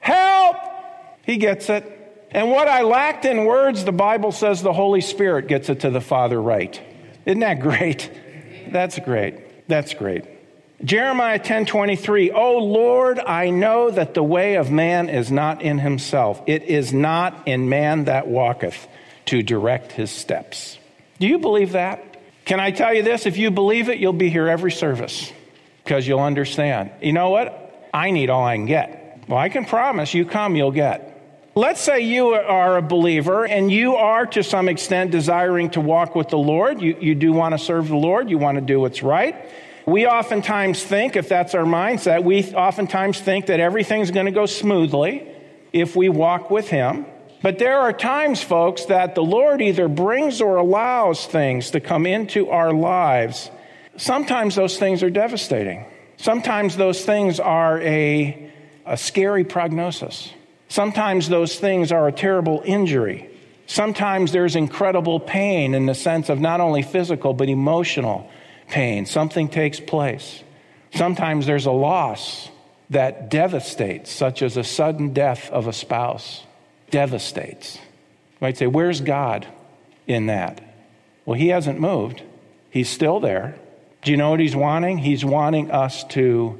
help. 0.00 0.56
He 1.22 1.38
gets 1.38 1.70
it. 1.70 1.90
And 2.30 2.50
what 2.50 2.68
I 2.68 2.82
lacked 2.82 3.24
in 3.24 3.46
words, 3.46 3.84
the 3.84 3.92
Bible 3.92 4.32
says 4.32 4.60
the 4.60 4.72
Holy 4.72 5.00
Spirit 5.00 5.48
gets 5.48 5.70
it 5.70 5.80
to 5.80 5.90
the 5.90 6.00
Father 6.00 6.40
right. 6.40 6.78
Isn't 7.24 7.40
that 7.40 7.60
great? 7.60 8.10
That's 8.70 8.98
great. 8.98 9.66
That's 9.66 9.94
great. 9.94 10.24
Jeremiah 10.84 11.38
10:23 11.38 12.32
Oh 12.34 12.58
Lord 12.58 13.18
I 13.18 13.48
know 13.48 13.90
that 13.90 14.12
the 14.12 14.22
way 14.22 14.56
of 14.56 14.70
man 14.70 15.08
is 15.08 15.30
not 15.30 15.62
in 15.62 15.78
himself 15.78 16.42
it 16.46 16.64
is 16.64 16.92
not 16.92 17.46
in 17.46 17.68
man 17.68 18.04
that 18.04 18.26
walketh 18.26 18.86
to 19.26 19.42
direct 19.42 19.92
his 19.92 20.10
steps. 20.10 20.78
Do 21.20 21.26
you 21.26 21.38
believe 21.38 21.72
that? 21.72 22.13
Can 22.44 22.60
I 22.60 22.70
tell 22.70 22.92
you 22.92 23.02
this? 23.02 23.26
If 23.26 23.36
you 23.36 23.50
believe 23.50 23.88
it, 23.88 23.98
you'll 23.98 24.12
be 24.12 24.28
here 24.28 24.48
every 24.48 24.72
service 24.72 25.32
because 25.82 26.06
you'll 26.06 26.20
understand. 26.20 26.90
You 27.00 27.12
know 27.12 27.30
what? 27.30 27.88
I 27.92 28.10
need 28.10 28.30
all 28.30 28.44
I 28.44 28.56
can 28.56 28.66
get. 28.66 29.24
Well, 29.28 29.38
I 29.38 29.48
can 29.48 29.64
promise 29.64 30.12
you 30.12 30.26
come, 30.26 30.56
you'll 30.56 30.70
get. 30.70 31.10
Let's 31.54 31.80
say 31.80 32.00
you 32.00 32.30
are 32.30 32.76
a 32.76 32.82
believer 32.82 33.46
and 33.46 33.70
you 33.70 33.94
are 33.94 34.26
to 34.26 34.42
some 34.42 34.68
extent 34.68 35.12
desiring 35.12 35.70
to 35.70 35.80
walk 35.80 36.14
with 36.16 36.28
the 36.28 36.38
Lord. 36.38 36.82
You, 36.82 36.96
you 37.00 37.14
do 37.14 37.32
want 37.32 37.52
to 37.52 37.58
serve 37.58 37.88
the 37.88 37.96
Lord, 37.96 38.28
you 38.28 38.38
want 38.38 38.56
to 38.56 38.60
do 38.60 38.80
what's 38.80 39.02
right. 39.02 39.36
We 39.86 40.06
oftentimes 40.06 40.82
think, 40.82 41.14
if 41.14 41.28
that's 41.28 41.54
our 41.54 41.64
mindset, 41.64 42.24
we 42.24 42.52
oftentimes 42.54 43.20
think 43.20 43.46
that 43.46 43.60
everything's 43.60 44.10
going 44.10 44.26
to 44.26 44.32
go 44.32 44.46
smoothly 44.46 45.28
if 45.72 45.94
we 45.94 46.08
walk 46.08 46.50
with 46.50 46.68
Him. 46.68 47.06
But 47.44 47.58
there 47.58 47.78
are 47.78 47.92
times, 47.92 48.42
folks, 48.42 48.86
that 48.86 49.14
the 49.14 49.22
Lord 49.22 49.60
either 49.60 49.86
brings 49.86 50.40
or 50.40 50.56
allows 50.56 51.26
things 51.26 51.72
to 51.72 51.80
come 51.80 52.06
into 52.06 52.48
our 52.48 52.72
lives. 52.72 53.50
Sometimes 53.98 54.54
those 54.54 54.78
things 54.78 55.02
are 55.02 55.10
devastating. 55.10 55.84
Sometimes 56.16 56.74
those 56.74 57.04
things 57.04 57.40
are 57.40 57.82
a, 57.82 58.50
a 58.86 58.96
scary 58.96 59.44
prognosis. 59.44 60.32
Sometimes 60.68 61.28
those 61.28 61.58
things 61.58 61.92
are 61.92 62.08
a 62.08 62.12
terrible 62.12 62.62
injury. 62.64 63.28
Sometimes 63.66 64.32
there's 64.32 64.56
incredible 64.56 65.20
pain 65.20 65.74
in 65.74 65.84
the 65.84 65.94
sense 65.94 66.30
of 66.30 66.40
not 66.40 66.62
only 66.62 66.80
physical, 66.80 67.34
but 67.34 67.50
emotional 67.50 68.26
pain. 68.68 69.04
Something 69.04 69.50
takes 69.50 69.78
place. 69.78 70.42
Sometimes 70.94 71.44
there's 71.44 71.66
a 71.66 71.72
loss 71.72 72.48
that 72.88 73.28
devastates, 73.28 74.10
such 74.10 74.40
as 74.40 74.56
a 74.56 74.64
sudden 74.64 75.12
death 75.12 75.50
of 75.50 75.66
a 75.66 75.74
spouse. 75.74 76.42
Devastates. 76.94 77.74
You 77.74 78.38
might 78.40 78.56
say, 78.56 78.68
Where's 78.68 79.00
God 79.00 79.48
in 80.06 80.26
that? 80.26 80.62
Well, 81.26 81.36
He 81.36 81.48
hasn't 81.48 81.80
moved, 81.80 82.22
He's 82.70 82.88
still 82.88 83.18
there. 83.18 83.56
Do 84.02 84.12
you 84.12 84.16
know 84.16 84.30
what 84.30 84.38
He's 84.38 84.54
wanting? 84.54 84.98
He's 84.98 85.24
wanting 85.24 85.72
us 85.72 86.04
to 86.10 86.56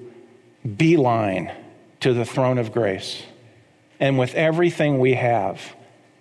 beeline 0.76 1.52
to 2.00 2.12
the 2.12 2.24
throne 2.24 2.58
of 2.58 2.72
grace. 2.72 3.22
And 4.00 4.18
with 4.18 4.34
everything 4.34 4.98
we 4.98 5.14
have, 5.14 5.76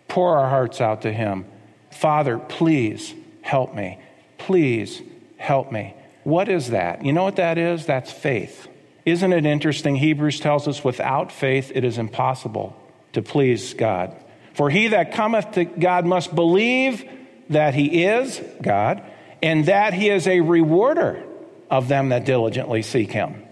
pour 0.07 0.37
our 0.37 0.47
hearts 0.47 0.79
out 0.79 1.01
to 1.01 1.11
Him. 1.11 1.45
Father, 1.89 2.37
please 2.37 3.15
help 3.41 3.73
me. 3.73 3.97
Please 4.37 5.01
help 5.37 5.71
me. 5.71 5.95
What 6.23 6.49
is 6.49 6.69
that? 6.69 7.03
You 7.03 7.13
know 7.13 7.23
what 7.23 7.37
that 7.37 7.57
is? 7.57 7.87
That's 7.87 8.11
faith. 8.11 8.67
Isn't 9.07 9.33
it 9.33 9.47
interesting? 9.47 9.95
Hebrews 9.95 10.39
tells 10.39 10.67
us 10.67 10.83
without 10.83 11.31
faith 11.31 11.71
it 11.73 11.83
is 11.83 11.97
impossible 11.97 12.79
to 13.13 13.21
please 13.21 13.73
God. 13.73 14.15
For 14.53 14.69
he 14.69 14.89
that 14.89 15.13
cometh 15.13 15.53
to 15.53 15.65
God 15.65 16.05
must 16.05 16.33
believe 16.33 17.09
that 17.49 17.73
he 17.73 18.03
is 18.03 18.41
God 18.61 19.03
and 19.41 19.65
that 19.65 19.93
he 19.93 20.09
is 20.09 20.27
a 20.27 20.41
rewarder 20.41 21.23
of 21.69 21.87
them 21.87 22.09
that 22.09 22.25
diligently 22.25 22.81
seek 22.81 23.11
him. 23.11 23.43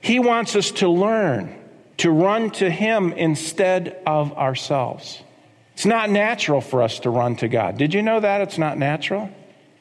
He 0.00 0.18
wants 0.18 0.56
us 0.56 0.70
to 0.72 0.88
learn 0.88 1.56
to 1.98 2.10
run 2.10 2.50
to 2.50 2.70
him 2.70 3.12
instead 3.12 4.00
of 4.06 4.32
ourselves. 4.32 5.22
It's 5.74 5.84
not 5.84 6.08
natural 6.08 6.62
for 6.62 6.82
us 6.82 7.00
to 7.00 7.10
run 7.10 7.36
to 7.36 7.48
God. 7.48 7.76
Did 7.76 7.92
you 7.92 8.00
know 8.00 8.20
that? 8.20 8.40
It's 8.40 8.56
not 8.56 8.78
natural, 8.78 9.30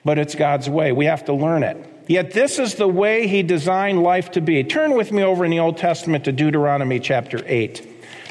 but 0.03 0.17
it's 0.17 0.35
God's 0.35 0.69
way. 0.69 0.91
We 0.91 1.05
have 1.05 1.25
to 1.25 1.33
learn 1.33 1.63
it. 1.63 1.77
Yet 2.07 2.31
this 2.31 2.59
is 2.59 2.75
the 2.75 2.87
way 2.87 3.27
he 3.27 3.43
designed 3.43 4.01
life 4.01 4.31
to 4.31 4.41
be. 4.41 4.63
Turn 4.63 4.95
with 4.95 5.11
me 5.11 5.23
over 5.23 5.45
in 5.45 5.51
the 5.51 5.59
Old 5.59 5.77
Testament 5.77 6.25
to 6.25 6.31
Deuteronomy 6.31 6.99
chapter 6.99 7.41
8. 7.45 7.88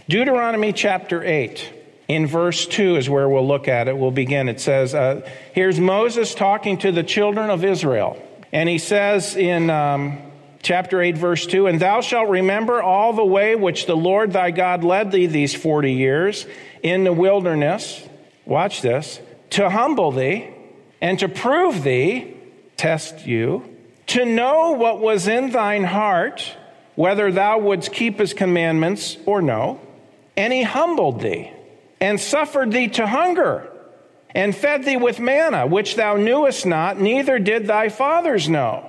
Deuteronomy 0.08 0.72
chapter 0.72 1.22
8, 1.22 1.70
in 2.08 2.26
verse 2.26 2.66
2 2.66 2.96
is 2.96 3.10
where 3.10 3.28
we'll 3.28 3.46
look 3.46 3.68
at 3.68 3.88
it. 3.88 3.98
We'll 3.98 4.10
begin. 4.10 4.48
It 4.48 4.58
says, 4.58 4.94
uh, 4.94 5.28
Here's 5.52 5.78
Moses 5.78 6.34
talking 6.34 6.78
to 6.78 6.90
the 6.90 7.02
children 7.02 7.50
of 7.50 7.62
Israel. 7.62 8.16
And 8.50 8.70
he 8.70 8.78
says 8.78 9.36
in 9.36 9.68
um, 9.68 10.18
chapter 10.62 11.02
8, 11.02 11.18
verse 11.18 11.44
2 11.44 11.66
And 11.66 11.78
thou 11.78 12.00
shalt 12.00 12.30
remember 12.30 12.82
all 12.82 13.12
the 13.12 13.24
way 13.24 13.54
which 13.54 13.84
the 13.84 13.96
Lord 13.96 14.32
thy 14.32 14.50
God 14.50 14.82
led 14.82 15.12
thee 15.12 15.26
these 15.26 15.54
40 15.54 15.92
years 15.92 16.46
in 16.82 17.04
the 17.04 17.12
wilderness. 17.12 18.02
Watch 18.46 18.80
this 18.80 19.20
to 19.50 19.68
humble 19.68 20.10
thee 20.10 20.48
and 21.02 21.18
to 21.18 21.28
prove 21.28 21.82
thee 21.82 22.34
test 22.78 23.26
you, 23.26 23.76
to 24.06 24.24
know 24.24 24.72
what 24.72 25.00
was 25.00 25.28
in 25.28 25.50
thine 25.50 25.84
heart, 25.84 26.56
whether 26.94 27.30
thou 27.30 27.58
wouldst 27.58 27.92
keep 27.92 28.18
his 28.18 28.32
commandments 28.32 29.18
or 29.26 29.42
no. 29.42 29.82
And 30.38 30.52
he 30.52 30.62
humbled 30.62 31.20
thee, 31.20 31.50
and 32.00 32.20
suffered 32.20 32.70
thee 32.70 32.86
to 32.90 33.08
hunger, 33.08 33.68
and 34.30 34.54
fed 34.54 34.84
thee 34.84 34.96
with 34.96 35.18
manna, 35.18 35.66
which 35.66 35.96
thou 35.96 36.16
knewest 36.16 36.64
not, 36.64 37.00
neither 37.00 37.40
did 37.40 37.66
thy 37.66 37.88
fathers 37.88 38.48
know. 38.48 38.88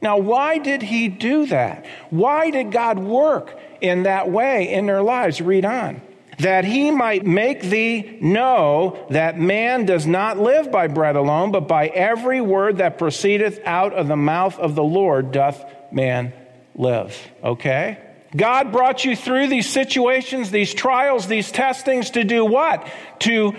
Now, 0.00 0.16
why 0.16 0.56
did 0.56 0.80
he 0.80 1.08
do 1.08 1.44
that? 1.46 1.84
Why 2.08 2.48
did 2.50 2.72
God 2.72 2.98
work 2.98 3.60
in 3.82 4.04
that 4.04 4.30
way 4.30 4.72
in 4.72 4.86
their 4.86 5.02
lives? 5.02 5.42
Read 5.42 5.66
on 5.66 6.00
that 6.38 6.64
he 6.64 6.90
might 6.90 7.26
make 7.26 7.60
thee 7.60 8.18
know 8.22 9.06
that 9.10 9.38
man 9.38 9.84
does 9.84 10.06
not 10.06 10.38
live 10.38 10.72
by 10.72 10.86
bread 10.86 11.14
alone, 11.14 11.52
but 11.52 11.68
by 11.68 11.88
every 11.88 12.40
word 12.40 12.78
that 12.78 12.96
proceedeth 12.96 13.60
out 13.66 13.92
of 13.92 14.08
the 14.08 14.16
mouth 14.16 14.58
of 14.58 14.74
the 14.74 14.82
Lord 14.82 15.32
doth 15.32 15.62
man 15.92 16.32
live. 16.74 17.30
Okay? 17.44 17.98
God 18.36 18.72
brought 18.72 19.04
you 19.04 19.16
through 19.16 19.48
these 19.48 19.68
situations, 19.68 20.50
these 20.50 20.72
trials, 20.72 21.26
these 21.26 21.50
testings 21.50 22.10
to 22.10 22.24
do 22.24 22.44
what? 22.44 22.86
To 23.20 23.56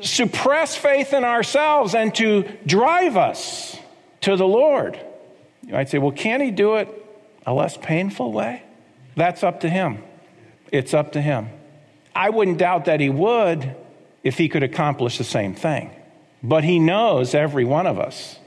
suppress 0.00 0.76
faith 0.76 1.12
in 1.12 1.24
ourselves 1.24 1.94
and 1.94 2.14
to 2.16 2.44
drive 2.66 3.16
us 3.16 3.76
to 4.22 4.36
the 4.36 4.46
Lord. 4.46 4.98
You 5.66 5.72
might 5.72 5.88
say, 5.88 5.98
well, 5.98 6.12
can't 6.12 6.42
he 6.42 6.50
do 6.50 6.76
it 6.76 6.88
a 7.46 7.52
less 7.52 7.76
painful 7.76 8.32
way? 8.32 8.62
That's 9.16 9.42
up 9.42 9.60
to 9.60 9.68
him. 9.68 10.02
It's 10.72 10.94
up 10.94 11.12
to 11.12 11.20
him. 11.20 11.50
I 12.14 12.30
wouldn't 12.30 12.58
doubt 12.58 12.86
that 12.86 13.00
he 13.00 13.10
would 13.10 13.74
if 14.22 14.38
he 14.38 14.48
could 14.48 14.62
accomplish 14.62 15.18
the 15.18 15.24
same 15.24 15.54
thing. 15.54 15.90
But 16.42 16.64
he 16.64 16.78
knows 16.78 17.34
every 17.34 17.64
one 17.64 17.86
of 17.86 17.98
us. 17.98 18.38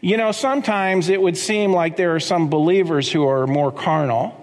You 0.00 0.16
know, 0.16 0.32
sometimes 0.32 1.10
it 1.10 1.20
would 1.20 1.36
seem 1.36 1.72
like 1.72 1.96
there 1.96 2.14
are 2.14 2.20
some 2.20 2.48
believers 2.48 3.10
who 3.12 3.26
are 3.26 3.46
more 3.46 3.70
carnal 3.70 4.39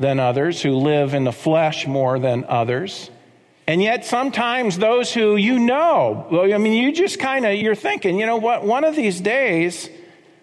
than 0.00 0.18
others, 0.18 0.60
who 0.60 0.72
live 0.72 1.14
in 1.14 1.24
the 1.24 1.32
flesh 1.32 1.86
more 1.86 2.18
than 2.18 2.44
others. 2.48 3.10
And 3.68 3.80
yet 3.80 4.04
sometimes 4.04 4.78
those 4.78 5.12
who 5.12 5.36
you 5.36 5.60
know, 5.60 6.26
I 6.52 6.58
mean, 6.58 6.72
you 6.72 6.92
just 6.92 7.20
kind 7.20 7.46
of, 7.46 7.54
you're 7.54 7.76
thinking, 7.76 8.18
you 8.18 8.26
know 8.26 8.38
what, 8.38 8.64
one 8.64 8.82
of 8.82 8.96
these 8.96 9.20
days, 9.20 9.88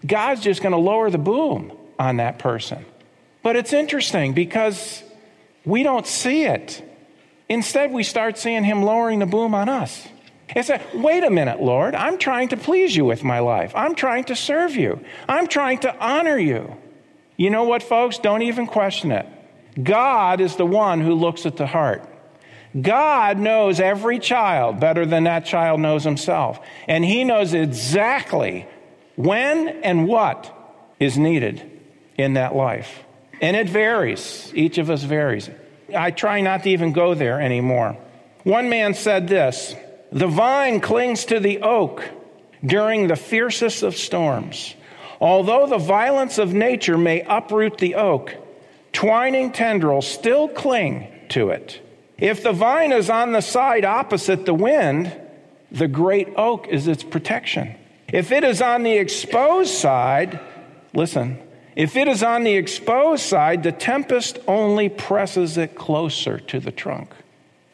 God's 0.06 0.42
just 0.42 0.62
going 0.62 0.72
to 0.72 0.78
lower 0.78 1.10
the 1.10 1.18
boom 1.18 1.74
on 2.00 2.18
that 2.18 2.40
person. 2.40 2.86
But 3.44 3.58
it's 3.58 3.74
interesting 3.74 4.34
because 4.34 5.04
we 5.66 5.84
don't 5.84 6.08
see 6.08 6.44
it. 6.44 6.82
Instead, 7.50 7.92
we 7.92 8.04
start 8.04 8.38
seeing 8.38 8.64
him 8.64 8.84
lowering 8.84 9.20
the 9.20 9.26
boom 9.26 9.56
on 9.56 9.68
us. 9.68 10.08
It's 10.56 10.70
a, 10.70 10.80
wait 10.94 11.24
a 11.24 11.30
minute, 11.30 11.62
Lord, 11.62 11.96
I'm 11.96 12.18
trying 12.18 12.50
to 12.50 12.58
please 12.58 12.96
you 12.96 13.04
with 13.04 13.24
my 13.24 13.40
life. 13.40 13.74
I'm 13.76 13.96
trying 13.96 14.26
to 14.26 14.36
serve 14.36 14.76
you. 14.76 15.04
I'm 15.28 15.48
trying 15.48 15.80
to 15.80 15.94
honor 16.00 16.38
you. 16.38 16.78
You 17.36 17.50
know 17.50 17.66
what, 17.66 17.84
folks? 17.84 18.18
Don't 18.18 18.44
even 18.44 18.68
question 18.68 19.12
it. 19.12 19.26
God 19.82 20.42
is 20.42 20.56
the 20.56 20.66
one 20.66 21.02
who 21.02 21.14
looks 21.14 21.46
at 21.46 21.58
the 21.58 21.68
heart. 21.68 22.04
God 22.80 23.38
knows 23.38 23.80
every 23.80 24.20
child 24.20 24.80
better 24.80 25.06
than 25.06 25.24
that 25.24 25.46
child 25.46 25.80
knows 25.80 26.04
himself. 26.04 26.60
And 26.88 27.04
he 27.04 27.24
knows 27.24 27.54
exactly 27.54 28.68
when 29.16 29.68
and 29.84 30.08
what 30.08 30.54
is 31.00 31.18
needed 31.18 31.80
in 32.18 32.34
that 32.34 32.56
life. 32.56 33.04
And 33.42 33.56
it 33.56 33.70
varies. 33.70 34.52
Each 34.56 34.78
of 34.78 34.90
us 34.90 35.04
varies. 35.04 35.50
I 35.96 36.12
try 36.12 36.42
not 36.42 36.64
to 36.64 36.70
even 36.70 36.92
go 36.92 37.14
there 37.14 37.40
anymore. 37.40 37.98
One 38.44 38.70
man 38.70 38.94
said 38.94 39.28
this 39.28 39.76
The 40.12 40.28
vine 40.28 40.80
clings 40.82 41.26
to 41.26 41.40
the 41.40 41.62
oak 41.62 42.04
during 42.66 43.08
the 43.08 43.16
fiercest 43.16 43.84
of 43.84 43.96
storms. 43.96 44.76
Although 45.20 45.68
the 45.68 45.78
violence 45.78 46.38
of 46.38 46.54
nature 46.54 46.98
may 46.98 47.22
uproot 47.22 47.78
the 47.78 47.96
oak, 47.96 48.36
twining 48.94 49.52
tendrils 49.52 50.08
still 50.08 50.48
cling 50.48 51.12
to 51.30 51.50
it. 51.50 51.82
If 52.18 52.44
the 52.44 52.54
vine 52.54 52.92
is 52.92 53.10
on 53.10 53.32
the 53.32 53.42
side 53.42 53.86
opposite 53.86 54.46
the 54.46 54.54
wind, 54.54 55.14
the 55.72 55.88
great 55.88 56.30
oak 56.36 56.68
is 56.68 56.88
its 56.88 57.04
protection. 57.04 57.76
If 58.12 58.32
it 58.32 58.44
is 58.44 58.62
on 58.62 58.84
the 58.84 58.98
exposed 58.98 59.74
side, 59.74 60.40
listen, 60.94 61.40
if 61.76 61.96
it 61.96 62.08
is 62.08 62.24
on 62.24 62.44
the 62.44 62.56
exposed 62.56 63.24
side, 63.24 63.62
the 63.62 63.72
tempest 63.72 64.40
only 64.48 64.90
presses 64.90 65.58
it 65.58 65.76
closer 65.76 66.40
to 66.40 66.60
the 66.60 66.72
trunk. 66.72 67.12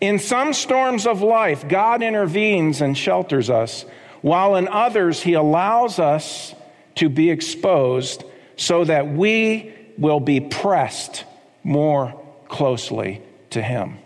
In 0.02 0.20
some 0.20 0.52
storms 0.52 1.08
of 1.08 1.22
life, 1.22 1.68
God 1.70 2.04
intervenes 2.04 2.82
and 2.82 2.98
shelters 2.98 3.50
us, 3.50 3.86
while 4.22 4.56
in 4.56 4.68
others, 4.68 5.22
He 5.22 5.34
allows 5.34 6.00
us 6.00 6.54
to 6.96 7.08
be 7.08 7.30
exposed 7.30 8.26
so 8.58 8.84
that 8.84 9.08
we 9.08 9.74
will 9.98 10.20
be 10.20 10.40
pressed 10.40 11.26
more 11.64 12.20
closely 12.48 13.22
to 13.52 13.62
Him. 13.62 13.98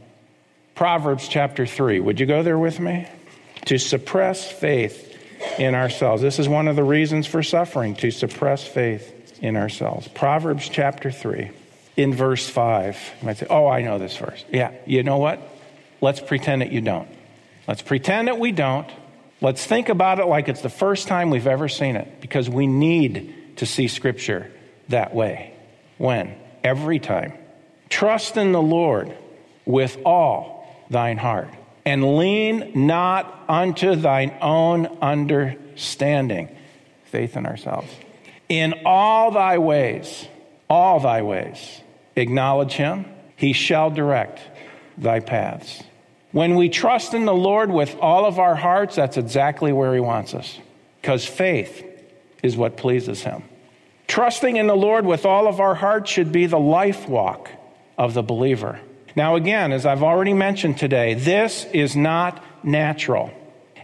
Proverbs 0.75 1.27
chapter 1.27 1.65
3. 1.65 1.99
Would 1.99 2.19
you 2.19 2.25
go 2.25 2.43
there 2.43 2.59
with 2.59 2.79
me? 2.79 3.07
To 3.65 3.77
suppress 3.77 4.49
faith 4.49 5.15
in 5.57 5.75
ourselves. 5.75 6.21
This 6.21 6.39
is 6.39 6.47
one 6.47 6.67
of 6.67 6.75
the 6.75 6.83
reasons 6.83 7.27
for 7.27 7.43
suffering, 7.43 7.95
to 7.95 8.11
suppress 8.11 8.65
faith 8.65 9.39
in 9.41 9.57
ourselves. 9.57 10.07
Proverbs 10.07 10.69
chapter 10.69 11.11
3, 11.11 11.51
in 11.95 12.13
verse 12.13 12.47
5. 12.47 13.13
You 13.21 13.25
might 13.25 13.37
say, 13.37 13.47
Oh, 13.49 13.67
I 13.67 13.81
know 13.81 13.97
this 13.97 14.15
verse. 14.15 14.43
Yeah, 14.51 14.71
you 14.85 15.03
know 15.03 15.17
what? 15.17 15.39
Let's 16.01 16.19
pretend 16.19 16.61
that 16.61 16.71
you 16.71 16.81
don't. 16.81 17.09
Let's 17.67 17.81
pretend 17.81 18.27
that 18.27 18.39
we 18.39 18.51
don't. 18.51 18.89
Let's 19.41 19.65
think 19.65 19.89
about 19.89 20.19
it 20.19 20.25
like 20.25 20.47
it's 20.47 20.61
the 20.61 20.69
first 20.69 21.07
time 21.07 21.29
we've 21.29 21.47
ever 21.47 21.67
seen 21.67 21.95
it 21.95 22.21
because 22.21 22.49
we 22.49 22.65
need 22.65 23.57
to 23.57 23.65
see 23.65 23.87
Scripture 23.87 24.51
that 24.89 25.13
way. 25.13 25.53
When? 25.97 26.35
Every 26.63 26.99
time. 26.99 27.33
Trust 27.89 28.37
in 28.37 28.51
the 28.51 28.61
Lord 28.61 29.15
with 29.65 29.97
all 30.05 30.85
thine 30.89 31.17
heart, 31.17 31.49
and 31.85 32.17
lean 32.17 32.71
not 32.87 33.43
unto 33.47 33.95
thine 33.95 34.37
own 34.41 34.85
understanding. 35.01 36.55
Faith 37.05 37.37
in 37.37 37.45
ourselves. 37.45 37.91
In 38.49 38.81
all 38.85 39.31
thy 39.31 39.57
ways, 39.57 40.27
all 40.69 40.99
thy 40.99 41.21
ways, 41.21 41.81
acknowledge 42.15 42.73
him, 42.73 43.05
he 43.35 43.53
shall 43.53 43.89
direct 43.89 44.39
thy 44.97 45.19
paths. 45.19 45.83
When 46.31 46.55
we 46.55 46.69
trust 46.69 47.13
in 47.13 47.25
the 47.25 47.33
Lord 47.33 47.71
with 47.71 47.95
all 47.99 48.25
of 48.25 48.39
our 48.39 48.55
hearts, 48.55 48.95
that's 48.95 49.17
exactly 49.17 49.71
where 49.71 49.93
he 49.93 49.99
wants 49.99 50.33
us, 50.33 50.59
because 51.01 51.25
faith 51.25 51.85
is 52.43 52.57
what 52.57 52.77
pleases 52.77 53.23
him. 53.23 53.43
Trusting 54.07 54.55
in 54.55 54.67
the 54.67 54.75
Lord 54.75 55.05
with 55.05 55.25
all 55.25 55.47
of 55.47 55.59
our 55.59 55.75
heart 55.75 56.07
should 56.07 56.31
be 56.31 56.45
the 56.45 56.59
life 56.59 57.07
walk 57.07 57.51
of 57.97 58.13
the 58.13 58.23
believer. 58.23 58.79
Now, 59.15 59.35
again, 59.35 59.71
as 59.71 59.85
I've 59.85 60.03
already 60.03 60.33
mentioned 60.33 60.77
today, 60.77 61.13
this 61.13 61.65
is 61.73 61.95
not 61.95 62.43
natural. 62.63 63.31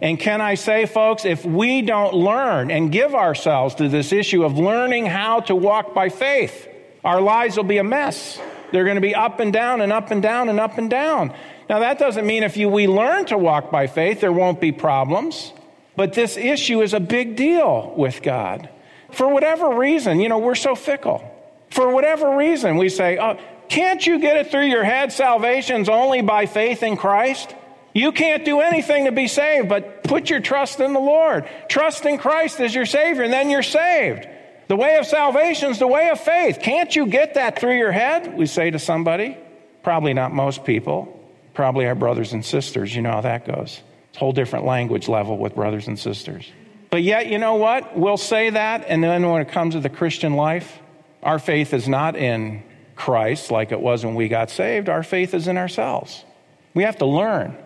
And 0.01 0.20
can 0.20 0.42
I 0.42 0.56
say, 0.56 0.86
folks, 0.86 1.25
if 1.25 1.46
we 1.46 1.82
don't 1.82 2.13
learn 2.13 2.72
and 2.72 2.92
give 2.92 3.15
ourselves 3.15 3.75
to 3.75 3.89
this 3.89 4.12
issue 4.12 4.44
of 4.44 4.58
learning 4.58 5.06
how 5.06 5.42
to 5.42 5.56
walk 5.56 5.94
by 5.94 6.10
faith, 6.10 6.68
our 7.03 7.22
lives 7.22 7.58
will 7.58 7.63
be 7.63 7.77
a 7.77 7.84
mess. 7.84 8.39
They're 8.72 8.84
going 8.86 8.96
to 8.96 9.01
be 9.01 9.15
up 9.15 9.39
and 9.39 9.51
down 9.53 9.82
and 9.82 9.92
up 9.92 10.12
and 10.12 10.22
down 10.22 10.50
and 10.50 10.60
up 10.60 10.77
and 10.77 10.89
down. 10.89 11.34
Now, 11.70 11.80
that 11.80 12.00
doesn't 12.00 12.25
mean 12.25 12.44
if 12.44 12.58
you, 12.58 12.70
we 12.70 12.88
learn 12.88 13.25
to 13.25 13.38
walk 13.38 13.72
by 13.72 13.88
faith, 13.88 14.22
there 14.22 14.32
won't 14.32 14.60
be 14.60 14.72
problems. 14.72 15.53
But 15.96 16.13
this 16.13 16.38
issue 16.38 16.82
is 16.82 16.94
a 16.94 17.00
big 17.00 17.36
deal 17.36 17.94
with 17.96 18.22
God. 18.22 18.70
For 19.13 19.27
whatever 19.27 19.77
reason, 19.77 20.20
you 20.20 20.29
know, 20.29 20.39
we're 20.39 20.55
so 20.55 20.75
fickle. 20.75 21.29
For 21.70 21.93
whatever 21.93 22.38
reason, 22.38 22.77
we 22.77 22.89
say, 22.89 23.17
oh, 23.17 23.39
can't 23.70 24.05
you 24.05 24.20
get 24.20 24.38
it 24.38 24.51
through 24.51 24.67
your 24.67 24.84
head? 24.84 25.12
Salvation's 25.12 25.89
only 25.89 26.22
by 26.22 26.46
faith 26.46 26.84
in 26.84 26.98
Christ. 26.98 27.55
You 27.93 28.12
can't 28.12 28.43
do 28.43 28.60
anything 28.60 29.05
to 29.05 29.12
be 29.12 29.27
saved, 29.27 29.70
but 29.70 30.03
put 30.03 30.29
your 30.29 30.39
trust 30.39 30.79
in 30.79 30.93
the 30.93 31.00
Lord. 31.00 31.48
Trust 31.70 32.05
in 32.05 32.17
Christ 32.17 32.60
as 32.60 32.74
your 32.74 32.86
Savior, 32.86 33.24
and 33.24 33.34
then 33.34 33.50
you're 33.50 33.63
saved. 33.63 34.27
The 34.67 34.75
way 34.75 34.98
of 34.98 35.05
salvation 35.05 35.70
is 35.72 35.79
the 35.79 35.88
way 35.88 36.10
of 36.10 36.20
faith. 36.20 36.60
Can't 36.62 36.96
you 36.96 37.05
get 37.05 37.36
that 37.36 37.60
through 37.60 37.77
your 37.77 37.91
head? 37.91 38.36
We 38.36 38.48
say 38.48 38.72
to 38.72 38.79
somebody. 38.79 39.38
Probably 39.84 40.13
not 40.13 40.32
most 40.34 40.63
people. 40.63 41.20
Probably 41.53 41.86
our 41.86 41.96
brothers 41.96 42.34
and 42.34 42.43
sisters. 42.43 42.96
You 42.96 43.03
know 43.03 43.12
how 43.12 43.22
that 43.22 43.46
goes. 43.46 43.82
It's 44.10 44.17
a 44.17 44.20
whole 44.20 44.32
different 44.32 44.65
language 44.65 45.08
level 45.08 45.38
with 45.38 45.53
brothers 45.53 45.88
and 45.88 46.00
sisters. 46.00 46.50
But 46.93 47.01
yet, 47.01 47.25
you 47.25 47.39
know 47.39 47.55
what? 47.55 47.97
We'll 47.97 48.17
say 48.17 48.51
that, 48.51 48.85
and 48.88 49.03
then 49.03 49.27
when 49.27 49.41
it 49.41 49.50
comes 49.50 49.73
to 49.73 49.79
the 49.79 49.89
Christian 49.89 50.35
life, 50.35 50.79
our 51.23 51.39
faith 51.39 51.73
is 51.73 51.88
not 51.89 52.15
in 52.15 52.62
Christ 52.95 53.50
like 53.50 53.71
it 53.71 53.79
was 53.79 54.05
when 54.05 54.13
we 54.13 54.27
got 54.27 54.51
saved. 54.51 54.89
Our 54.89 55.01
faith 55.01 55.33
is 55.33 55.47
in 55.47 55.57
ourselves. 55.57 56.23
We 56.75 56.83
have 56.83 57.00
to 57.00 57.07
learn 57.07 57.57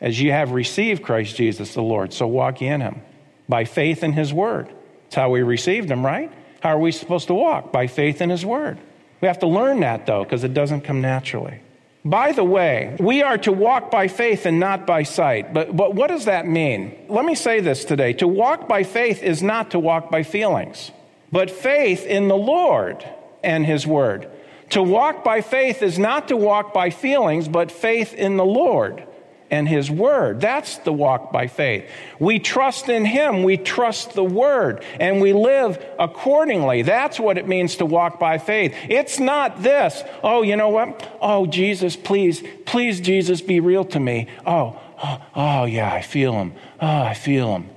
as 0.00 0.20
you 0.20 0.32
have 0.32 0.50
received 0.50 1.04
Christ 1.04 1.36
Jesus 1.36 1.74
the 1.74 1.80
Lord, 1.80 2.12
so 2.12 2.26
walk 2.26 2.60
in 2.60 2.80
him 2.80 3.02
by 3.48 3.66
faith 3.66 4.02
in 4.02 4.14
his 4.14 4.32
word. 4.32 4.66
That's 5.04 5.14
how 5.14 5.30
we 5.30 5.42
received 5.42 5.88
him, 5.88 6.04
right? 6.04 6.32
How 6.58 6.70
are 6.70 6.80
we 6.80 6.90
supposed 6.90 7.28
to 7.28 7.34
walk? 7.34 7.70
By 7.70 7.86
faith 7.86 8.20
in 8.20 8.30
his 8.30 8.44
word. 8.44 8.80
We 9.20 9.28
have 9.28 9.38
to 9.38 9.46
learn 9.46 9.78
that 9.78 10.06
though, 10.06 10.24
because 10.24 10.42
it 10.42 10.54
doesn't 10.54 10.80
come 10.80 11.00
naturally. 11.00 11.60
By 12.04 12.32
the 12.32 12.44
way, 12.44 12.96
we 12.98 13.22
are 13.22 13.38
to 13.38 13.52
walk 13.52 13.90
by 13.90 14.08
faith 14.08 14.44
and 14.44 14.58
not 14.58 14.86
by 14.86 15.04
sight. 15.04 15.54
But, 15.54 15.76
but 15.76 15.94
what 15.94 16.08
does 16.08 16.24
that 16.24 16.46
mean? 16.46 16.96
Let 17.08 17.24
me 17.24 17.36
say 17.36 17.60
this 17.60 17.84
today. 17.84 18.12
To 18.14 18.26
walk 18.26 18.68
by 18.68 18.82
faith 18.82 19.22
is 19.22 19.42
not 19.42 19.70
to 19.70 19.78
walk 19.78 20.10
by 20.10 20.24
feelings, 20.24 20.90
but 21.30 21.50
faith 21.50 22.04
in 22.04 22.26
the 22.26 22.36
Lord 22.36 23.08
and 23.44 23.64
his 23.64 23.86
word. 23.86 24.28
To 24.70 24.82
walk 24.82 25.22
by 25.22 25.42
faith 25.42 25.82
is 25.82 25.98
not 25.98 26.28
to 26.28 26.36
walk 26.36 26.74
by 26.74 26.90
feelings, 26.90 27.46
but 27.46 27.70
faith 27.70 28.14
in 28.14 28.36
the 28.36 28.44
Lord 28.44 29.06
and 29.52 29.68
His 29.68 29.90
Word. 29.90 30.40
That's 30.40 30.78
the 30.78 30.92
walk 30.92 31.30
by 31.30 31.46
faith. 31.46 31.88
We 32.18 32.40
trust 32.40 32.88
in 32.88 33.04
Him, 33.04 33.44
we 33.44 33.58
trust 33.58 34.14
the 34.14 34.24
Word, 34.24 34.82
and 34.98 35.20
we 35.20 35.34
live 35.34 35.84
accordingly. 35.98 36.82
That's 36.82 37.20
what 37.20 37.36
it 37.36 37.46
means 37.46 37.76
to 37.76 37.86
walk 37.86 38.18
by 38.18 38.38
faith. 38.38 38.74
It's 38.88 39.20
not 39.20 39.62
this, 39.62 40.02
oh, 40.24 40.42
you 40.42 40.56
know 40.56 40.70
what? 40.70 41.16
Oh, 41.20 41.46
Jesus, 41.46 41.94
please, 41.94 42.42
please, 42.64 43.00
Jesus, 43.00 43.42
be 43.42 43.60
real 43.60 43.84
to 43.84 44.00
me. 44.00 44.28
Oh, 44.46 44.80
oh, 45.04 45.22
oh 45.36 45.64
yeah, 45.66 45.92
I 45.92 46.00
feel 46.00 46.32
Him. 46.32 46.54
Oh, 46.80 47.02
I 47.02 47.14
feel 47.14 47.54
Him. 47.54 47.68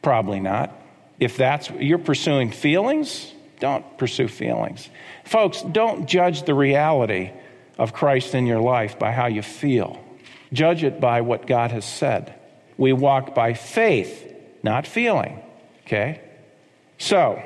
Probably 0.00 0.40
not. 0.40 0.72
If 1.18 1.36
that's, 1.36 1.68
you're 1.70 1.98
pursuing 1.98 2.52
feelings, 2.52 3.32
don't 3.58 3.98
pursue 3.98 4.28
feelings. 4.28 4.88
Folks, 5.24 5.62
don't 5.62 6.06
judge 6.06 6.44
the 6.44 6.54
reality 6.54 7.32
of 7.76 7.92
Christ 7.92 8.34
in 8.36 8.46
your 8.46 8.60
life 8.60 8.98
by 8.98 9.10
how 9.10 9.26
you 9.26 9.42
feel. 9.42 10.03
Judge 10.52 10.84
it 10.84 11.00
by 11.00 11.20
what 11.20 11.46
God 11.46 11.70
has 11.70 11.84
said. 11.84 12.34
We 12.76 12.92
walk 12.92 13.34
by 13.34 13.54
faith, 13.54 14.32
not 14.62 14.86
feeling. 14.86 15.42
Okay? 15.86 16.20
So, 16.98 17.42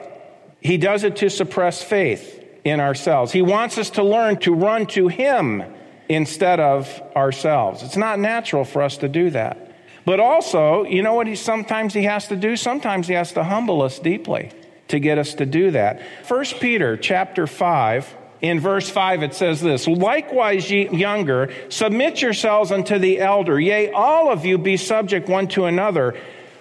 he 0.60 0.76
does 0.76 1.04
it 1.04 1.16
to 1.16 1.30
suppress 1.30 1.82
faith 1.82 2.44
in 2.64 2.80
ourselves. 2.80 3.32
He 3.32 3.42
wants 3.42 3.78
us 3.78 3.90
to 3.90 4.02
learn 4.02 4.38
to 4.38 4.54
run 4.54 4.86
to 4.88 5.08
him 5.08 5.62
instead 6.08 6.60
of 6.60 7.02
ourselves. 7.14 7.82
It's 7.82 7.96
not 7.96 8.18
natural 8.18 8.64
for 8.64 8.82
us 8.82 8.96
to 8.98 9.08
do 9.08 9.30
that. 9.30 9.72
But 10.04 10.20
also, 10.20 10.84
you 10.84 11.02
know 11.02 11.14
what 11.14 11.26
he 11.26 11.36
sometimes 11.36 11.92
he 11.92 12.04
has 12.04 12.28
to 12.28 12.36
do? 12.36 12.56
Sometimes 12.56 13.08
he 13.08 13.14
has 13.14 13.32
to 13.32 13.44
humble 13.44 13.82
us 13.82 13.98
deeply 13.98 14.50
to 14.88 14.98
get 14.98 15.18
us 15.18 15.34
to 15.34 15.46
do 15.46 15.70
that. 15.72 16.00
1 16.26 16.44
Peter 16.60 16.96
chapter 16.96 17.46
5 17.46 18.16
in 18.40 18.60
verse 18.60 18.88
5 18.88 19.22
it 19.22 19.34
says 19.34 19.60
this 19.60 19.86
likewise 19.86 20.70
ye 20.70 20.88
younger 20.90 21.52
submit 21.68 22.22
yourselves 22.22 22.70
unto 22.70 22.98
the 22.98 23.20
elder. 23.20 23.58
Yea 23.58 23.90
all 23.90 24.30
of 24.30 24.44
you 24.44 24.58
be 24.58 24.76
subject 24.76 25.28
one 25.28 25.48
to 25.48 25.64
another. 25.64 26.16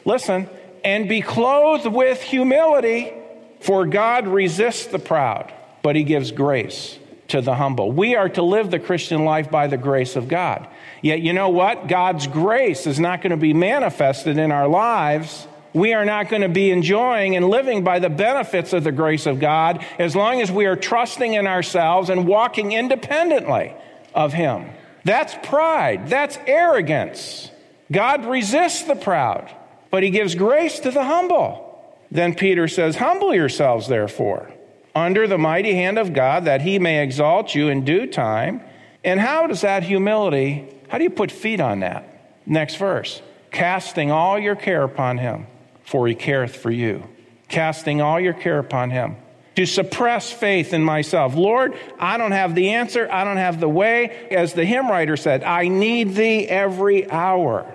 Listen 0.05 0.49
and 0.83 1.09
be 1.09 1.21
clothed 1.21 1.87
with 1.87 2.21
humility 2.21 3.13
for 3.59 3.85
god 3.85 4.27
resists 4.27 4.87
the 4.87 4.99
proud 4.99 5.53
but 5.81 5.95
he 5.95 6.03
gives 6.03 6.31
grace 6.31 6.97
to 7.27 7.41
the 7.41 7.55
humble. 7.55 7.91
We 7.91 8.15
are 8.15 8.29
to 8.29 8.41
live 8.41 8.71
the 8.71 8.79
christian 8.79 9.25
life 9.25 9.51
by 9.51 9.67
the 9.67 9.77
grace 9.77 10.15
of 10.15 10.27
god. 10.27 10.67
Yet 11.01 11.21
you 11.21 11.33
know 11.33 11.49
what? 11.49 11.87
God's 11.87 12.25
grace 12.25 12.87
is 12.87 12.99
not 12.99 13.21
going 13.21 13.31
to 13.31 13.37
be 13.37 13.53
manifested 13.53 14.37
in 14.37 14.51
our 14.51 14.67
lives 14.67 15.47
we 15.77 15.93
are 15.93 16.05
not 16.05 16.29
going 16.29 16.41
to 16.41 16.49
be 16.49 16.71
enjoying 16.71 17.35
and 17.35 17.49
living 17.49 17.83
by 17.83 17.99
the 17.99 18.09
benefits 18.09 18.73
of 18.73 18.83
the 18.83 18.91
grace 18.91 19.25
of 19.27 19.39
God 19.39 19.85
as 19.99 20.15
long 20.15 20.41
as 20.41 20.51
we 20.51 20.65
are 20.65 20.75
trusting 20.75 21.35
in 21.35 21.45
ourselves 21.45 22.09
and 22.09 22.27
walking 22.27 22.71
independently 22.71 23.73
of 24.13 24.33
Him. 24.33 24.71
That's 25.05 25.35
pride. 25.43 26.09
That's 26.09 26.37
arrogance. 26.47 27.51
God 27.91 28.25
resists 28.25 28.83
the 28.83 28.95
proud, 28.95 29.49
but 29.91 30.03
He 30.03 30.09
gives 30.09 30.35
grace 30.35 30.79
to 30.79 30.91
the 30.91 31.03
humble. 31.03 31.63
Then 32.09 32.33
Peter 32.33 32.67
says, 32.67 32.95
Humble 32.95 33.33
yourselves, 33.35 33.87
therefore, 33.87 34.51
under 34.95 35.27
the 35.27 35.37
mighty 35.37 35.73
hand 35.73 35.99
of 35.99 36.13
God, 36.13 36.45
that 36.45 36.61
He 36.61 36.79
may 36.79 37.03
exalt 37.03 37.53
you 37.53 37.67
in 37.69 37.85
due 37.85 38.07
time. 38.07 38.61
And 39.03 39.19
how 39.19 39.45
does 39.47 39.61
that 39.61 39.83
humility, 39.83 40.67
how 40.89 40.97
do 40.97 41.03
you 41.03 41.09
put 41.09 41.31
feet 41.31 41.61
on 41.61 41.81
that? 41.81 42.47
Next 42.47 42.75
verse. 42.75 43.21
Casting 43.51 44.11
all 44.11 44.39
your 44.39 44.55
care 44.55 44.83
upon 44.83 45.19
Him 45.19 45.45
for 45.87 46.05
he 46.05 46.15
careth 46.15 46.57
for 46.57 46.69
you, 46.69 47.01
casting 47.47 48.01
all 48.01 48.19
your 48.19 48.33
care 48.33 48.59
upon 48.59 48.91
him. 48.91 49.15
To 49.55 49.65
suppress 49.65 50.31
faith 50.31 50.73
in 50.73 50.83
myself. 50.83 51.33
Lord, 51.33 51.75
I 51.97 52.17
don't 52.17 52.33
have 52.33 52.53
the 52.53 52.71
answer. 52.73 53.09
I 53.11 53.23
don't 53.23 53.37
have 53.37 53.59
the 53.59 53.69
way. 53.69 54.27
As 54.29 54.53
the 54.53 54.65
hymn 54.65 54.87
writer 54.87 55.17
said, 55.17 55.43
I 55.43 55.69
need 55.69 56.13
thee 56.13 56.45
every 56.45 57.09
hour. 57.09 57.65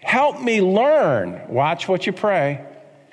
Help 0.00 0.42
me 0.42 0.60
learn. 0.60 1.40
Watch 1.48 1.88
what 1.88 2.06
you 2.06 2.12
pray. 2.12 2.66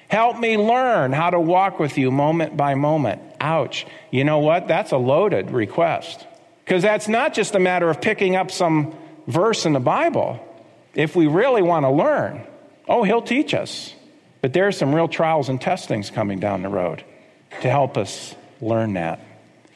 Help 0.09 0.37
me 0.37 0.57
learn 0.57 1.13
how 1.13 1.29
to 1.29 1.39
walk 1.39 1.79
with 1.79 1.97
you 1.97 2.11
moment 2.11 2.57
by 2.57 2.75
moment. 2.75 3.21
Ouch. 3.39 3.85
You 4.09 4.25
know 4.25 4.39
what? 4.39 4.67
That's 4.67 4.91
a 4.91 4.97
loaded 4.97 5.51
request. 5.51 6.27
Because 6.65 6.81
that's 6.81 7.07
not 7.07 7.33
just 7.33 7.55
a 7.55 7.59
matter 7.59 7.89
of 7.89 8.01
picking 8.01 8.35
up 8.35 8.51
some 8.51 8.93
verse 9.27 9.65
in 9.65 9.71
the 9.71 9.79
Bible. 9.79 10.45
If 10.95 11.15
we 11.15 11.27
really 11.27 11.61
want 11.61 11.85
to 11.85 11.91
learn, 11.91 12.45
oh, 12.89 13.03
he'll 13.03 13.21
teach 13.21 13.53
us. 13.53 13.93
But 14.41 14.53
there 14.53 14.67
are 14.67 14.71
some 14.71 14.93
real 14.93 15.07
trials 15.07 15.49
and 15.49 15.61
testings 15.61 16.09
coming 16.09 16.39
down 16.39 16.63
the 16.63 16.69
road 16.69 17.03
to 17.61 17.69
help 17.69 17.97
us 17.97 18.35
learn 18.59 18.93
that. 18.93 19.19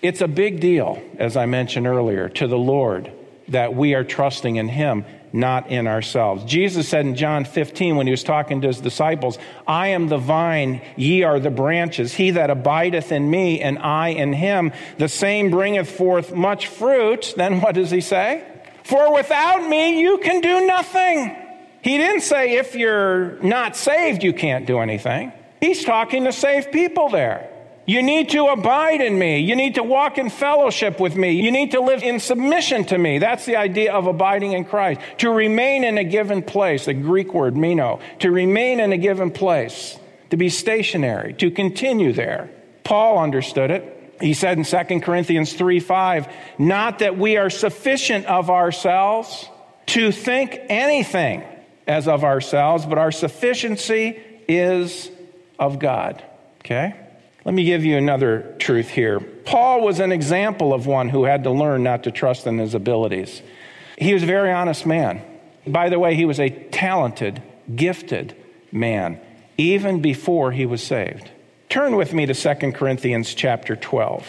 It's 0.01 0.21
a 0.21 0.27
big 0.27 0.59
deal, 0.59 1.01
as 1.17 1.37
I 1.37 1.45
mentioned 1.45 1.87
earlier, 1.87 2.29
to 2.29 2.47
the 2.47 2.57
Lord 2.57 3.11
that 3.47 3.75
we 3.75 3.93
are 3.93 4.03
trusting 4.03 4.55
in 4.55 4.67
Him, 4.67 5.05
not 5.31 5.69
in 5.69 5.87
ourselves. 5.87 6.43
Jesus 6.45 6.87
said 6.87 7.05
in 7.05 7.15
John 7.15 7.45
15, 7.45 7.95
when 7.95 8.07
He 8.07 8.11
was 8.11 8.23
talking 8.23 8.61
to 8.61 8.67
His 8.67 8.81
disciples, 8.81 9.37
I 9.67 9.89
am 9.89 10.07
the 10.07 10.17
vine, 10.17 10.81
ye 10.95 11.23
are 11.23 11.39
the 11.39 11.51
branches. 11.51 12.13
He 12.13 12.31
that 12.31 12.49
abideth 12.49 13.11
in 13.11 13.29
me, 13.29 13.61
and 13.61 13.77
I 13.77 14.09
in 14.09 14.33
Him, 14.33 14.73
the 14.97 15.09
same 15.09 15.51
bringeth 15.51 15.89
forth 15.89 16.33
much 16.33 16.67
fruit. 16.67 17.33
Then 17.37 17.61
what 17.61 17.75
does 17.75 17.91
He 17.91 18.01
say? 18.01 18.43
For 18.83 19.13
without 19.13 19.67
me, 19.67 20.01
you 20.01 20.19
can 20.19 20.41
do 20.41 20.65
nothing. 20.65 21.44
He 21.85 21.99
didn't 21.99 22.21
say 22.21 22.55
if 22.55 22.73
you're 22.73 23.39
not 23.43 23.75
saved, 23.75 24.23
you 24.23 24.33
can't 24.33 24.65
do 24.65 24.79
anything. 24.79 25.31
He's 25.61 25.85
talking 25.85 26.23
to 26.23 26.31
saved 26.31 26.71
people 26.71 27.09
there. 27.09 27.47
You 27.85 28.01
need 28.01 28.29
to 28.29 28.47
abide 28.47 29.01
in 29.01 29.19
me. 29.19 29.41
You 29.41 29.55
need 29.55 29.75
to 29.75 29.83
walk 29.83 30.17
in 30.17 30.31
fellowship 30.31 30.99
with 30.99 31.15
me. 31.15 31.33
You 31.33 31.51
need 31.51 31.73
to 31.73 31.81
live 31.81 32.01
in 32.01 32.19
submission 32.19 32.85
to 32.85 32.97
me. 32.97 33.19
That's 33.19 33.45
the 33.45 33.57
idea 33.57 33.93
of 33.93 34.07
abiding 34.07 34.53
in 34.53 34.65
Christ. 34.65 34.99
To 35.19 35.29
remain 35.29 35.83
in 35.83 35.99
a 35.99 36.03
given 36.03 36.41
place, 36.41 36.85
the 36.85 36.95
Greek 36.95 37.35
word 37.35 37.55
meno, 37.55 37.99
to 38.17 38.31
remain 38.31 38.79
in 38.79 38.91
a 38.91 38.97
given 38.97 39.29
place, 39.29 39.95
to 40.31 40.37
be 40.37 40.49
stationary, 40.49 41.33
to 41.35 41.51
continue 41.51 42.13
there. 42.13 42.49
Paul 42.83 43.19
understood 43.19 43.69
it. 43.69 44.15
He 44.19 44.33
said 44.33 44.57
in 44.57 44.63
2 44.63 45.01
Corinthians 45.01 45.53
3 45.53 45.79
5, 45.79 46.33
not 46.57 46.97
that 46.99 47.15
we 47.15 47.37
are 47.37 47.51
sufficient 47.51 48.25
of 48.25 48.49
ourselves 48.49 49.47
to 49.85 50.11
think 50.11 50.59
anything 50.67 51.43
as 51.87 52.07
of 52.07 52.23
ourselves, 52.23 52.85
but 52.85 52.97
our 52.97 53.11
sufficiency 53.11 54.19
is 54.47 55.09
of 55.59 55.79
God. 55.79 56.23
Okay? 56.59 56.95
Let 57.43 57.53
me 57.53 57.63
give 57.63 57.85
you 57.85 57.97
another 57.97 58.55
truth 58.57 58.89
here. 58.89 59.19
Paul 59.19 59.81
was 59.81 59.99
an 59.99 60.11
example 60.11 60.73
of 60.73 60.87
one 60.87 61.09
who 61.09 61.25
had 61.25 61.43
to 61.43 61.51
learn 61.51 61.83
not 61.83 62.03
to 62.03 62.11
trust 62.11 62.47
in 62.47 62.57
his 62.57 62.73
abilities. 62.73 63.41
He 63.97 64.13
was 64.13 64.23
a 64.23 64.25
very 64.27 64.51
honest 64.51 64.85
man. 64.85 65.21
By 65.67 65.89
the 65.89 65.99
way, 65.99 66.15
he 66.15 66.25
was 66.25 66.39
a 66.39 66.49
talented, 66.49 67.41
gifted 67.75 68.35
man, 68.71 69.19
even 69.57 70.01
before 70.01 70.51
he 70.51 70.65
was 70.65 70.81
saved. 70.81 71.29
Turn 71.69 71.95
with 71.95 72.13
me 72.13 72.25
to 72.25 72.33
2 72.33 72.71
Corinthians 72.71 73.33
chapter 73.33 73.75
12. 73.75 74.27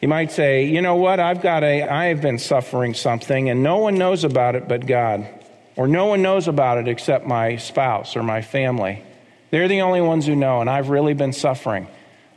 You 0.00 0.08
might 0.08 0.32
say, 0.32 0.66
you 0.66 0.82
know 0.82 0.96
what, 0.96 1.20
I've 1.20 1.40
got 1.40 1.64
a, 1.64 1.82
I 1.82 2.06
have 2.06 2.20
been 2.20 2.38
suffering 2.38 2.94
something 2.94 3.48
and 3.48 3.62
no 3.62 3.78
one 3.78 3.96
knows 3.96 4.24
about 4.24 4.54
it 4.54 4.68
but 4.68 4.86
God. 4.86 5.26
Or 5.76 5.88
no 5.88 6.06
one 6.06 6.22
knows 6.22 6.48
about 6.48 6.78
it 6.78 6.88
except 6.88 7.26
my 7.26 7.56
spouse 7.56 8.16
or 8.16 8.22
my 8.22 8.42
family. 8.42 9.02
They're 9.50 9.68
the 9.68 9.82
only 9.82 10.00
ones 10.00 10.26
who 10.26 10.36
know, 10.36 10.60
and 10.60 10.70
I've 10.70 10.88
really 10.88 11.14
been 11.14 11.32
suffering 11.32 11.88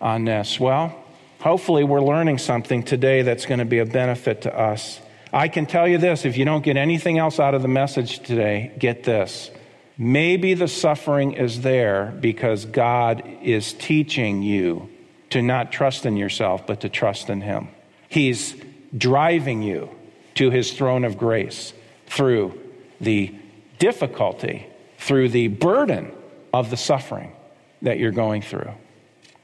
on 0.02 0.26
this? 0.26 0.60
Well, 0.60 0.96
hopefully, 1.40 1.84
we're 1.84 2.02
learning 2.02 2.38
something 2.38 2.84
today 2.84 3.22
that's 3.22 3.46
going 3.46 3.60
to 3.60 3.66
be 3.66 3.80
a 3.80 3.86
benefit 3.86 4.42
to 4.42 4.58
us. 4.58 5.00
I 5.34 5.48
can 5.48 5.66
tell 5.66 5.88
you 5.88 5.98
this 5.98 6.26
if 6.26 6.38
you 6.38 6.46
don't 6.46 6.64
get 6.64 6.78
anything 6.78 7.18
else 7.18 7.40
out 7.40 7.54
of 7.54 7.62
the 7.62 7.68
message 7.68 8.20
today, 8.20 8.72
get 8.80 9.04
this. 9.04 9.52
Maybe 9.98 10.54
the 10.54 10.68
suffering 10.68 11.34
is 11.34 11.62
there 11.62 12.16
because 12.20 12.66
God 12.66 13.24
is 13.42 13.74
teaching 13.74 14.44
you 14.44 14.90
to 15.32 15.42
not 15.42 15.72
trust 15.72 16.06
in 16.06 16.18
yourself, 16.18 16.68
but 16.68 16.82
to 16.82 16.90
trust 16.90 17.30
in 17.30 17.42
Him. 17.42 17.70
He's 18.08 18.56
driving 18.96 19.64
you 19.64 19.90
to 20.36 20.52
His 20.52 20.72
throne 20.72 21.04
of 21.04 21.18
grace 21.18 21.74
through 22.06 22.60
the 23.00 23.34
difficulty, 23.80 24.68
through 24.98 25.30
the 25.30 25.48
burden 25.48 26.12
of 26.54 26.70
the 26.70 26.78
suffering 26.78 27.34
that 27.82 28.00
you're 28.00 28.12
going 28.12 28.42
through. 28.42 28.72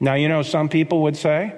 Now, 0.00 0.14
you 0.14 0.28
know, 0.28 0.42
some 0.42 0.68
people 0.68 1.02
would 1.02 1.16
say, 1.16 1.54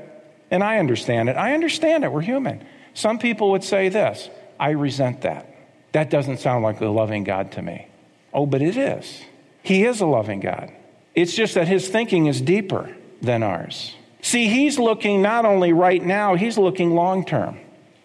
and 0.51 0.63
I 0.63 0.79
understand 0.79 1.29
it, 1.29 1.37
I 1.37 1.55
understand 1.55 2.05
it, 2.05 2.13
we're 2.13 2.21
human. 2.21 2.65
Some 2.95 3.19
people 3.19 3.51
would 3.53 3.65
say 3.65 3.89
this 3.89 4.31
I 4.61 4.71
resent 4.71 5.23
that. 5.23 5.53
That 5.93 6.11
doesn't 6.11 6.39
sound 6.39 6.63
like 6.63 6.81
a 6.81 6.87
loving 6.87 7.25
God 7.25 7.53
to 7.53 7.63
me. 7.63 7.89
Oh, 8.33 8.47
but 8.47 8.61
it 8.61 8.77
is. 8.77 9.23
He 9.63 9.85
is 9.85 10.01
a 10.01 10.07
loving 10.07 10.41
God. 10.41 10.71
It's 11.15 11.35
just 11.35 11.55
that 11.55 11.67
his 11.67 11.89
thinking 11.89 12.27
is 12.27 12.41
deeper 12.41 12.95
than 13.23 13.43
ours. 13.43 13.95
See, 14.21 14.49
he's 14.49 14.79
looking 14.79 15.23
not 15.23 15.45
only 15.45 15.73
right 15.73 16.05
now, 16.05 16.35
he's 16.35 16.59
looking 16.59 16.91
long 16.91 17.25
term. 17.25 17.59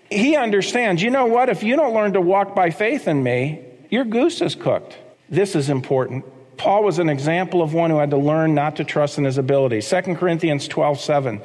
He 0.10 0.36
understands, 0.36 1.02
you 1.02 1.10
know 1.10 1.26
what? 1.26 1.50
If 1.50 1.64
you 1.64 1.76
don't 1.76 1.94
learn 1.94 2.14
to 2.14 2.22
walk 2.22 2.56
by 2.56 2.70
faith 2.70 3.08
in 3.08 3.22
me, 3.22 3.66
your 3.92 4.06
goose 4.06 4.42
is 4.42 4.56
cooked. 4.56 4.98
This 5.30 5.56
is 5.56 5.70
important. 5.70 6.26
Paul 6.58 6.84
was 6.84 6.98
an 6.98 7.10
example 7.10 7.62
of 7.62 7.74
one 7.74 7.92
who 7.92 7.98
had 7.98 8.10
to 8.12 8.18
learn 8.18 8.56
not 8.56 8.78
to 8.78 8.84
trust 8.84 9.20
in 9.20 9.26
his 9.26 9.38
ability. 9.38 9.82
2 9.82 10.16
Corinthians 10.16 10.68
12 10.68 11.00
7. 11.00 11.42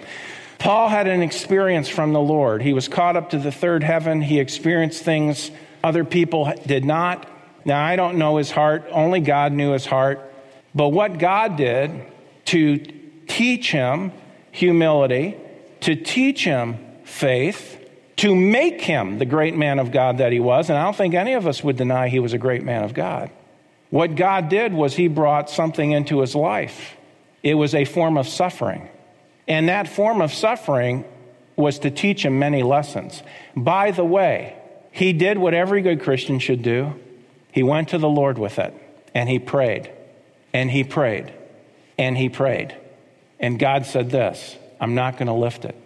Paul 0.59 0.89
had 0.89 1.07
an 1.07 1.23
experience 1.23 1.89
from 1.89 2.13
the 2.13 2.21
Lord. 2.21 2.63
He 2.63 2.73
was 2.73 2.89
caught 2.89 3.17
up 3.17 3.31
to 3.31 3.39
the 3.39 3.53
third 3.53 3.83
heaven. 3.83 4.23
He 4.23 4.41
experienced 4.41 5.03
things 5.03 5.51
other 5.85 6.05
people 6.05 6.53
did 6.67 6.85
not. 6.85 7.29
Now, 7.65 7.85
I 7.85 7.97
don't 7.97 8.17
know 8.17 8.37
his 8.37 8.51
heart, 8.51 8.87
only 8.91 9.21
God 9.21 9.53
knew 9.53 9.73
his 9.73 9.87
heart. 9.87 10.21
But 10.75 10.91
what 10.91 11.19
God 11.19 11.57
did 11.57 12.07
to 12.47 12.79
teach 13.27 13.73
him 13.73 14.13
humility, 14.53 15.37
to 15.81 15.97
teach 15.97 16.45
him 16.45 16.79
faith, 17.05 17.86
to 18.17 18.35
make 18.35 18.81
him 18.81 19.19
the 19.19 19.27
great 19.27 19.55
man 19.55 19.79
of 19.79 19.91
God 19.91 20.19
that 20.19 20.33
he 20.33 20.41
was, 20.41 20.71
and 20.71 20.79
I 20.79 20.85
don't 20.85 20.97
think 20.97 21.15
any 21.15 21.35
of 21.35 21.47
us 21.47 21.63
would 21.63 21.77
deny 21.77 22.09
he 22.09 22.19
was 22.19 22.33
a 22.33 22.39
great 22.39 22.65
man 22.65 22.83
of 22.83 22.95
God. 22.95 23.31
What 23.91 24.17
God 24.17 24.49
did 24.49 24.73
was 24.73 24.95
He 24.95 25.09
brought 25.09 25.51
something 25.51 25.93
into 25.93 26.21
his 26.21 26.35
life. 26.35 26.97
It 27.43 27.55
was 27.55 27.75
a 27.75 27.85
form 27.85 28.19
of 28.19 28.27
suffering. 28.27 28.89
And 29.47 29.69
that 29.69 29.89
form 29.89 30.21
of 30.21 30.33
suffering 30.33 31.05
was 31.55 31.79
to 31.81 31.91
teach 31.91 32.25
him 32.25 32.39
many 32.39 32.63
lessons. 32.63 33.23
By 33.55 33.93
the 33.93 34.05
way, 34.05 34.57
he 34.91 35.13
did 35.13 35.39
what 35.39 35.55
every 35.55 35.83
good 35.83 36.03
Christian 36.03 36.39
should 36.41 36.63
do. 36.63 36.95
He 37.53 37.63
went 37.63 37.91
to 37.91 37.99
the 37.99 38.09
Lord 38.09 38.39
with 38.39 38.59
it, 38.59 38.75
and 39.15 39.29
he 39.29 39.39
prayed, 39.39 39.91
and 40.53 40.71
he 40.71 40.85
prayed, 40.85 41.33
and 41.97 42.17
he 42.19 42.29
prayed. 42.29 42.77
And 43.39 43.59
God 43.59 43.87
said 43.87 44.11
this 44.11 44.57
I'm 44.81 44.95
not 44.95 45.17
going 45.17 45.29
to 45.29 45.33
lift 45.33 45.65
it. 45.65 45.77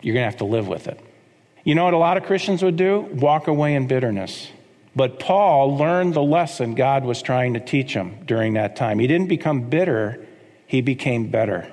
You're 0.00 0.14
going 0.14 0.24
to 0.24 0.30
have 0.30 0.38
to 0.38 0.44
live 0.44 0.66
with 0.66 0.88
it. 0.88 0.98
You 1.64 1.76
know 1.76 1.84
what 1.84 1.94
a 1.94 1.98
lot 1.98 2.16
of 2.16 2.24
Christians 2.24 2.62
would 2.62 2.76
do? 2.76 3.00
Walk 3.12 3.46
away 3.46 3.74
in 3.74 3.86
bitterness. 3.86 4.48
But 4.96 5.20
Paul 5.20 5.76
learned 5.76 6.14
the 6.14 6.22
lesson 6.22 6.74
God 6.74 7.04
was 7.04 7.22
trying 7.22 7.54
to 7.54 7.60
teach 7.60 7.94
him 7.94 8.18
during 8.26 8.54
that 8.54 8.76
time. 8.76 8.98
He 8.98 9.06
didn't 9.06 9.28
become 9.28 9.70
bitter, 9.70 10.26
he 10.66 10.80
became 10.80 11.30
better. 11.30 11.70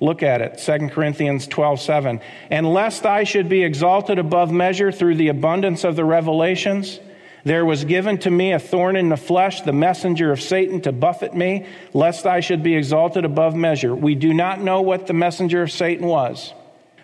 Look 0.00 0.22
at 0.22 0.40
it, 0.40 0.58
2 0.58 0.88
Corinthians 0.90 1.46
12, 1.46 1.80
7. 1.80 2.20
And 2.50 2.72
lest 2.72 3.06
I 3.06 3.24
should 3.24 3.48
be 3.48 3.64
exalted 3.64 4.18
above 4.18 4.52
measure 4.52 4.92
through 4.92 5.16
the 5.16 5.28
abundance 5.28 5.84
of 5.84 5.96
the 5.96 6.04
revelations, 6.04 7.00
there 7.44 7.64
was 7.64 7.84
given 7.84 8.18
to 8.18 8.30
me 8.30 8.52
a 8.52 8.58
thorn 8.58 8.96
in 8.96 9.08
the 9.08 9.16
flesh, 9.16 9.62
the 9.62 9.72
messenger 9.72 10.30
of 10.30 10.40
Satan 10.40 10.80
to 10.82 10.92
buffet 10.92 11.34
me, 11.34 11.66
lest 11.94 12.26
I 12.26 12.40
should 12.40 12.62
be 12.62 12.76
exalted 12.76 13.24
above 13.24 13.54
measure. 13.54 13.94
We 13.94 14.14
do 14.14 14.34
not 14.34 14.60
know 14.60 14.82
what 14.82 15.06
the 15.06 15.14
messenger 15.14 15.62
of 15.62 15.70
Satan 15.70 16.06
was. 16.06 16.52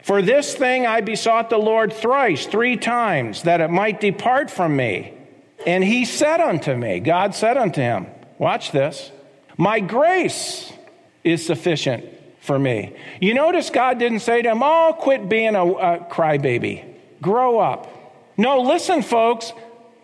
For 0.04 0.20
this 0.20 0.54
thing 0.54 0.84
I 0.84 1.00
besought 1.00 1.48
the 1.48 1.56
Lord 1.56 1.90
thrice, 1.90 2.44
three 2.44 2.76
times, 2.76 3.44
that 3.44 3.62
it 3.62 3.70
might 3.70 4.02
depart 4.02 4.50
from 4.50 4.76
me. 4.76 5.14
And 5.66 5.82
he 5.82 6.04
said 6.04 6.42
unto 6.42 6.76
me, 6.76 7.00
God 7.00 7.34
said 7.34 7.56
unto 7.56 7.80
him, 7.80 8.08
Watch 8.36 8.70
this, 8.70 9.10
my 9.56 9.80
grace 9.80 10.70
is 11.24 11.46
sufficient 11.46 12.04
for 12.40 12.58
me. 12.58 12.94
You 13.18 13.32
notice 13.32 13.70
God 13.70 13.98
didn't 13.98 14.20
say 14.20 14.42
to 14.42 14.50
him, 14.50 14.62
Oh, 14.62 14.94
quit 14.98 15.26
being 15.26 15.54
a, 15.54 15.64
a 15.64 15.98
crybaby, 16.10 16.84
grow 17.22 17.58
up. 17.58 17.88
No, 18.36 18.60
listen, 18.60 19.00
folks, 19.00 19.54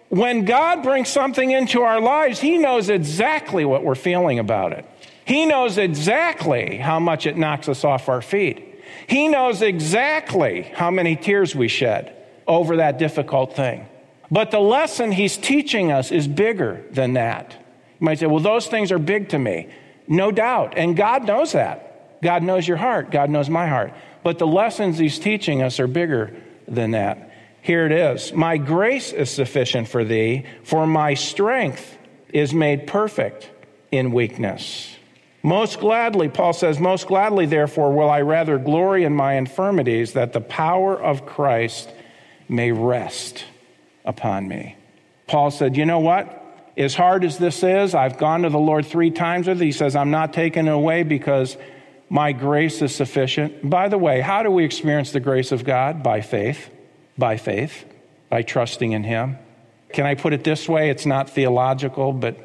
when 0.08 0.46
God 0.46 0.82
brings 0.82 1.10
something 1.10 1.50
into 1.50 1.82
our 1.82 2.00
lives, 2.00 2.40
He 2.40 2.56
knows 2.56 2.88
exactly 2.88 3.66
what 3.66 3.84
we're 3.84 3.94
feeling 3.94 4.38
about 4.38 4.72
it. 4.72 4.86
He 5.26 5.44
knows 5.44 5.76
exactly 5.76 6.78
how 6.78 7.00
much 7.00 7.26
it 7.26 7.36
knocks 7.36 7.68
us 7.68 7.84
off 7.84 8.08
our 8.08 8.22
feet. 8.22 8.69
He 9.06 9.28
knows 9.28 9.62
exactly 9.62 10.62
how 10.62 10.90
many 10.90 11.16
tears 11.16 11.54
we 11.54 11.68
shed 11.68 12.16
over 12.46 12.76
that 12.76 12.98
difficult 12.98 13.54
thing. 13.54 13.86
But 14.30 14.50
the 14.50 14.60
lesson 14.60 15.12
he's 15.12 15.36
teaching 15.36 15.90
us 15.90 16.12
is 16.12 16.28
bigger 16.28 16.84
than 16.90 17.14
that. 17.14 17.56
You 18.00 18.04
might 18.04 18.18
say, 18.18 18.26
well, 18.26 18.40
those 18.40 18.66
things 18.66 18.92
are 18.92 18.98
big 18.98 19.30
to 19.30 19.38
me. 19.38 19.68
No 20.06 20.30
doubt. 20.30 20.74
And 20.76 20.96
God 20.96 21.26
knows 21.26 21.52
that. 21.52 22.20
God 22.22 22.42
knows 22.42 22.66
your 22.66 22.76
heart. 22.76 23.10
God 23.10 23.30
knows 23.30 23.48
my 23.48 23.66
heart. 23.66 23.92
But 24.22 24.38
the 24.38 24.46
lessons 24.46 24.98
he's 24.98 25.18
teaching 25.18 25.62
us 25.62 25.80
are 25.80 25.86
bigger 25.86 26.34
than 26.68 26.92
that. 26.92 27.30
Here 27.62 27.86
it 27.86 27.92
is 27.92 28.32
My 28.32 28.56
grace 28.56 29.12
is 29.12 29.30
sufficient 29.30 29.88
for 29.88 30.04
thee, 30.04 30.44
for 30.62 30.86
my 30.86 31.14
strength 31.14 31.98
is 32.32 32.54
made 32.54 32.86
perfect 32.86 33.50
in 33.90 34.12
weakness. 34.12 34.96
Most 35.42 35.80
gladly, 35.80 36.28
Paul 36.28 36.52
says, 36.52 36.78
most 36.78 37.06
gladly, 37.06 37.46
therefore, 37.46 37.92
will 37.92 38.10
I 38.10 38.20
rather 38.20 38.58
glory 38.58 39.04
in 39.04 39.14
my 39.14 39.34
infirmities, 39.34 40.12
that 40.12 40.32
the 40.32 40.40
power 40.40 41.00
of 41.00 41.24
Christ 41.24 41.90
may 42.48 42.72
rest 42.72 43.44
upon 44.04 44.48
me. 44.48 44.76
Paul 45.26 45.50
said, 45.50 45.76
You 45.76 45.86
know 45.86 46.00
what? 46.00 46.36
As 46.76 46.94
hard 46.94 47.24
as 47.24 47.38
this 47.38 47.62
is, 47.62 47.94
I've 47.94 48.18
gone 48.18 48.42
to 48.42 48.50
the 48.50 48.58
Lord 48.58 48.86
three 48.86 49.10
times 49.10 49.46
with 49.46 49.60
it. 49.60 49.64
He 49.64 49.72
says, 49.72 49.96
I'm 49.96 50.10
not 50.10 50.32
taking 50.32 50.66
it 50.66 50.72
away 50.72 51.04
because 51.04 51.56
my 52.08 52.32
grace 52.32 52.82
is 52.82 52.94
sufficient. 52.94 53.68
By 53.68 53.88
the 53.88 53.98
way, 53.98 54.20
how 54.20 54.42
do 54.42 54.50
we 54.50 54.64
experience 54.64 55.12
the 55.12 55.20
grace 55.20 55.52
of 55.52 55.64
God? 55.64 56.02
By 56.02 56.20
faith. 56.20 56.70
By 57.16 57.36
faith. 57.36 57.84
By 58.28 58.42
trusting 58.42 58.92
in 58.92 59.04
Him. 59.04 59.38
Can 59.92 60.06
I 60.06 60.14
put 60.14 60.32
it 60.32 60.42
this 60.42 60.68
way? 60.68 60.90
It's 60.90 61.06
not 61.06 61.30
theological, 61.30 62.12
but 62.12 62.36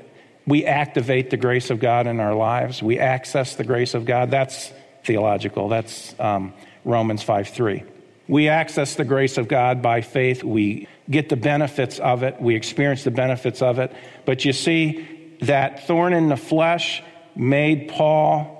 we 0.48 0.66
activate 0.66 1.30
the 1.30 1.38
grace 1.38 1.70
of 1.70 1.80
God 1.80 2.08
in 2.08 2.20
our 2.20 2.36
lives. 2.36 2.82
We 2.82 3.00
access 3.00 3.56
the 3.56 3.64
grace 3.64 3.94
of 3.94 4.06
God. 4.06 4.32
That's 4.32 4.72
theological. 5.04 5.70
That's 5.70 6.14
um, 6.20 6.54
Romans 6.84 7.24
5 7.24 7.50
3. 7.50 7.84
We 8.28 8.50
access 8.50 8.96
the 8.96 9.06
grace 9.06 9.38
of 9.38 9.48
God 9.48 9.82
by 9.82 10.02
faith. 10.02 10.44
We 10.44 10.88
get 11.10 11.30
the 11.30 11.36
benefits 11.36 12.00
of 12.00 12.24
it. 12.24 12.42
We 12.42 12.56
experience 12.56 13.04
the 13.04 13.12
benefits 13.12 13.62
of 13.62 13.80
it. 13.80 13.92
But 14.26 14.46
you 14.46 14.54
see, 14.54 15.38
that 15.42 15.86
thorn 15.86 16.14
in 16.14 16.30
the 16.30 16.38
flesh 16.38 17.04
made 17.36 17.90
Paul 17.90 18.52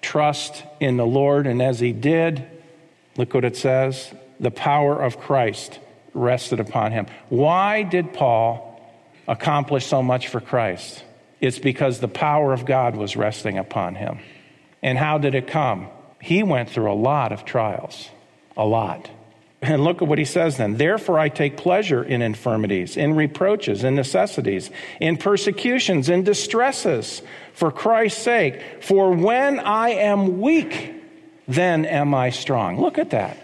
trust 0.00 0.64
in 0.80 0.96
the 0.96 1.06
Lord. 1.06 1.46
And 1.46 1.62
as 1.62 1.78
he 1.78 1.92
did, 1.92 2.48
Look 3.16 3.34
what 3.34 3.44
it 3.44 3.56
says 3.56 4.12
the 4.40 4.50
power 4.50 5.00
of 5.00 5.18
Christ 5.18 5.78
rested 6.14 6.60
upon 6.60 6.92
him. 6.92 7.06
Why 7.28 7.82
did 7.82 8.12
Paul 8.12 8.80
accomplish 9.28 9.86
so 9.86 10.02
much 10.02 10.28
for 10.28 10.40
Christ? 10.40 11.04
It's 11.42 11.58
because 11.58 11.98
the 11.98 12.08
power 12.08 12.52
of 12.52 12.64
God 12.64 12.94
was 12.94 13.16
resting 13.16 13.58
upon 13.58 13.96
him. 13.96 14.20
And 14.80 14.96
how 14.96 15.18
did 15.18 15.34
it 15.34 15.48
come? 15.48 15.88
He 16.20 16.44
went 16.44 16.70
through 16.70 16.90
a 16.90 16.94
lot 16.94 17.32
of 17.32 17.44
trials, 17.44 18.08
a 18.56 18.64
lot. 18.64 19.10
And 19.60 19.82
look 19.82 20.02
at 20.02 20.08
what 20.08 20.18
he 20.18 20.24
says 20.24 20.56
then. 20.56 20.76
Therefore, 20.76 21.18
I 21.18 21.28
take 21.28 21.56
pleasure 21.56 22.02
in 22.02 22.22
infirmities, 22.22 22.96
in 22.96 23.14
reproaches, 23.16 23.82
in 23.82 23.96
necessities, 23.96 24.70
in 25.00 25.16
persecutions, 25.16 26.08
in 26.08 26.22
distresses, 26.22 27.22
for 27.54 27.72
Christ's 27.72 28.22
sake. 28.22 28.60
For 28.80 29.12
when 29.12 29.58
I 29.58 29.90
am 29.90 30.40
weak, 30.40 30.94
then 31.48 31.84
am 31.86 32.14
I 32.14 32.30
strong. 32.30 32.80
Look 32.80 32.98
at 32.98 33.10
that. 33.10 33.36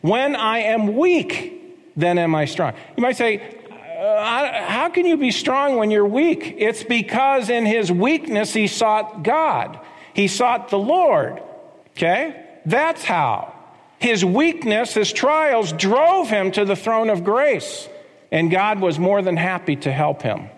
When 0.00 0.34
I 0.34 0.58
am 0.58 0.96
weak, 0.96 1.92
then 1.96 2.18
am 2.18 2.34
I 2.34 2.46
strong. 2.46 2.74
You 2.96 3.02
might 3.02 3.16
say, 3.16 3.63
uh, 4.04 4.64
how 4.64 4.88
can 4.88 5.06
you 5.06 5.16
be 5.16 5.30
strong 5.30 5.76
when 5.76 5.90
you're 5.90 6.06
weak? 6.06 6.54
It's 6.58 6.82
because 6.82 7.48
in 7.48 7.66
his 7.66 7.90
weakness 7.90 8.52
he 8.52 8.66
sought 8.66 9.22
God, 9.22 9.78
he 10.12 10.28
sought 10.28 10.68
the 10.68 10.78
Lord. 10.78 11.42
Okay? 11.90 12.44
That's 12.66 13.04
how. 13.04 13.54
His 13.98 14.24
weakness, 14.24 14.94
his 14.94 15.12
trials 15.12 15.72
drove 15.72 16.28
him 16.28 16.50
to 16.52 16.64
the 16.64 16.76
throne 16.76 17.08
of 17.08 17.24
grace, 17.24 17.88
and 18.30 18.50
God 18.50 18.80
was 18.80 18.98
more 18.98 19.22
than 19.22 19.36
happy 19.36 19.76
to 19.76 19.92
help 19.92 20.22
him. 20.22 20.48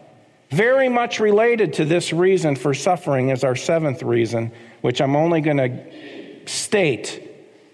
Very 0.51 0.89
much 0.89 1.21
related 1.21 1.75
to 1.75 1.85
this 1.85 2.13
reason 2.13 2.57
for 2.57 2.73
suffering 2.75 3.29
is 3.29 3.45
our 3.45 3.57
seventh 3.57 4.03
reason, 4.03 4.53
which 4.81 5.01
I'm 5.01 5.17
only 5.17 5.41
going 5.41 5.59
to 5.59 6.47
state, 6.47 7.23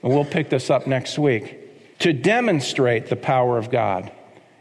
and 0.02 0.12
we'll 0.12 0.24
pick 0.24 0.50
this 0.50 0.70
up 0.70 0.86
next 0.86 1.18
week, 1.18 1.98
to 2.00 2.12
demonstrate 2.12 3.06
the 3.06 3.16
power 3.16 3.58
of 3.58 3.70
God 3.70 4.10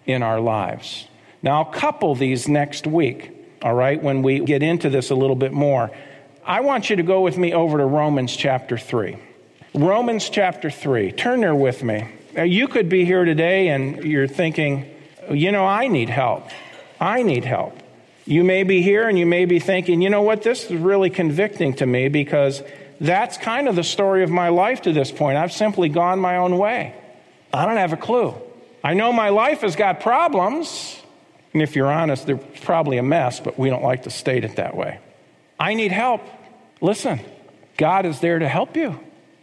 in 0.06 0.24
our 0.24 0.40
lives. 0.40 1.08
Now, 1.42 1.60
I'll 1.60 1.72
couple 1.72 2.16
these 2.16 2.48
next 2.48 2.86
week, 2.86 3.32
all 3.62 3.74
right, 3.74 4.02
when 4.02 4.22
we 4.22 4.40
get 4.40 4.62
into 4.62 4.90
this 4.90 5.10
a 5.10 5.16
little 5.16 5.36
bit 5.36 5.52
more. 5.52 5.92
I 6.46 6.62
want 6.62 6.90
you 6.90 6.96
to 6.96 7.04
go 7.04 7.22
with 7.22 7.38
me 7.38 7.54
over 7.54 7.78
to 7.78 7.86
Romans 7.86 8.36
chapter 8.36 8.78
3. 8.78 9.18
Romans 9.74 10.30
chapter 10.30 10.70
3. 10.70 11.12
Turn 11.12 11.42
there 11.42 11.56
with 11.56 11.84
me. 11.84 12.08
You 12.36 12.68
could 12.68 12.90
be 12.90 13.06
here 13.06 13.26
today 13.26 13.70
and 13.70 14.04
you're 14.04 14.28
thinking, 14.28 14.90
you 15.30 15.52
know, 15.52 15.66
I 15.66 15.88
need 15.88 16.10
help. 16.10 16.50
I 17.00 17.24
need 17.24 17.46
help. 17.46 17.78
You 18.26 18.44
may 18.44 18.64
be 18.64 18.82
here 18.82 19.10
and 19.10 19.18
you 19.18 19.26
may 19.26 19.46
be 19.46 19.60
thinking, 19.60 20.02
you 20.02 20.10
know 20.10 20.22
what, 20.22 20.44
this 20.44 20.66
is 20.66 20.78
really 20.78 21.10
convicting 21.10 21.74
to 21.76 21.86
me 21.86 22.08
because 22.08 22.62
that's 23.00 23.38
kind 23.38 23.68
of 23.68 23.76
the 23.76 23.84
story 23.84 24.24
of 24.24 24.30
my 24.30 24.50
life 24.50 24.84
to 24.84 24.94
this 24.94 25.12
point. 25.12 25.38
I've 25.38 25.52
simply 25.52 25.90
gone 25.90 26.20
my 26.20 26.38
own 26.38 26.58
way. 26.58 26.94
I 27.52 27.66
don't 27.66 27.78
have 27.78 27.94
a 27.94 27.98
clue. 27.98 28.36
I 28.84 28.94
know 28.94 29.14
my 29.14 29.30
life 29.30 29.62
has 29.62 29.76
got 29.76 30.00
problems. 30.00 31.00
And 31.54 31.62
if 31.62 31.76
you're 31.76 31.92
honest, 31.92 32.26
they're 32.26 32.38
probably 32.38 32.98
a 32.98 33.04
mess, 33.04 33.40
but 33.40 33.60
we 33.60 33.70
don't 33.70 33.84
like 33.84 34.04
to 34.04 34.10
state 34.10 34.44
it 34.44 34.56
that 34.56 34.76
way. 34.76 35.00
I 35.60 35.74
need 35.74 35.92
help. 35.92 36.22
Listen, 36.80 37.20
God 37.78 38.06
is 38.06 38.20
there 38.20 38.40
to 38.40 38.48
help 38.48 38.76
you. 38.76 39.00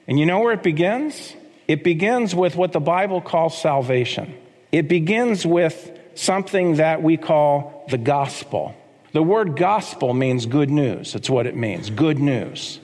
And 0.07 0.19
you 0.19 0.27
know 0.27 0.41
where 0.41 0.53
it 0.53 0.63
begins? 0.63 1.35
It 1.69 1.85
begins 1.85 2.35
with 2.35 2.57
what 2.57 2.73
the 2.73 2.81
Bible 2.81 3.21
calls 3.21 3.61
salvation. 3.61 4.35
It 4.73 4.89
begins 4.89 5.47
with 5.47 5.99
something 6.15 6.77
that 6.77 7.03
we 7.03 7.17
call 7.17 7.85
the 7.91 7.99
gospel. 7.99 8.75
The 9.13 9.23
word 9.23 9.57
gospel 9.57 10.13
means 10.15 10.47
good 10.47 10.71
news. 10.71 11.13
That's 11.13 11.31
what 11.31 11.47
it 11.47 11.57
means 11.57 11.91
good 11.91 12.19
news. 12.19 12.81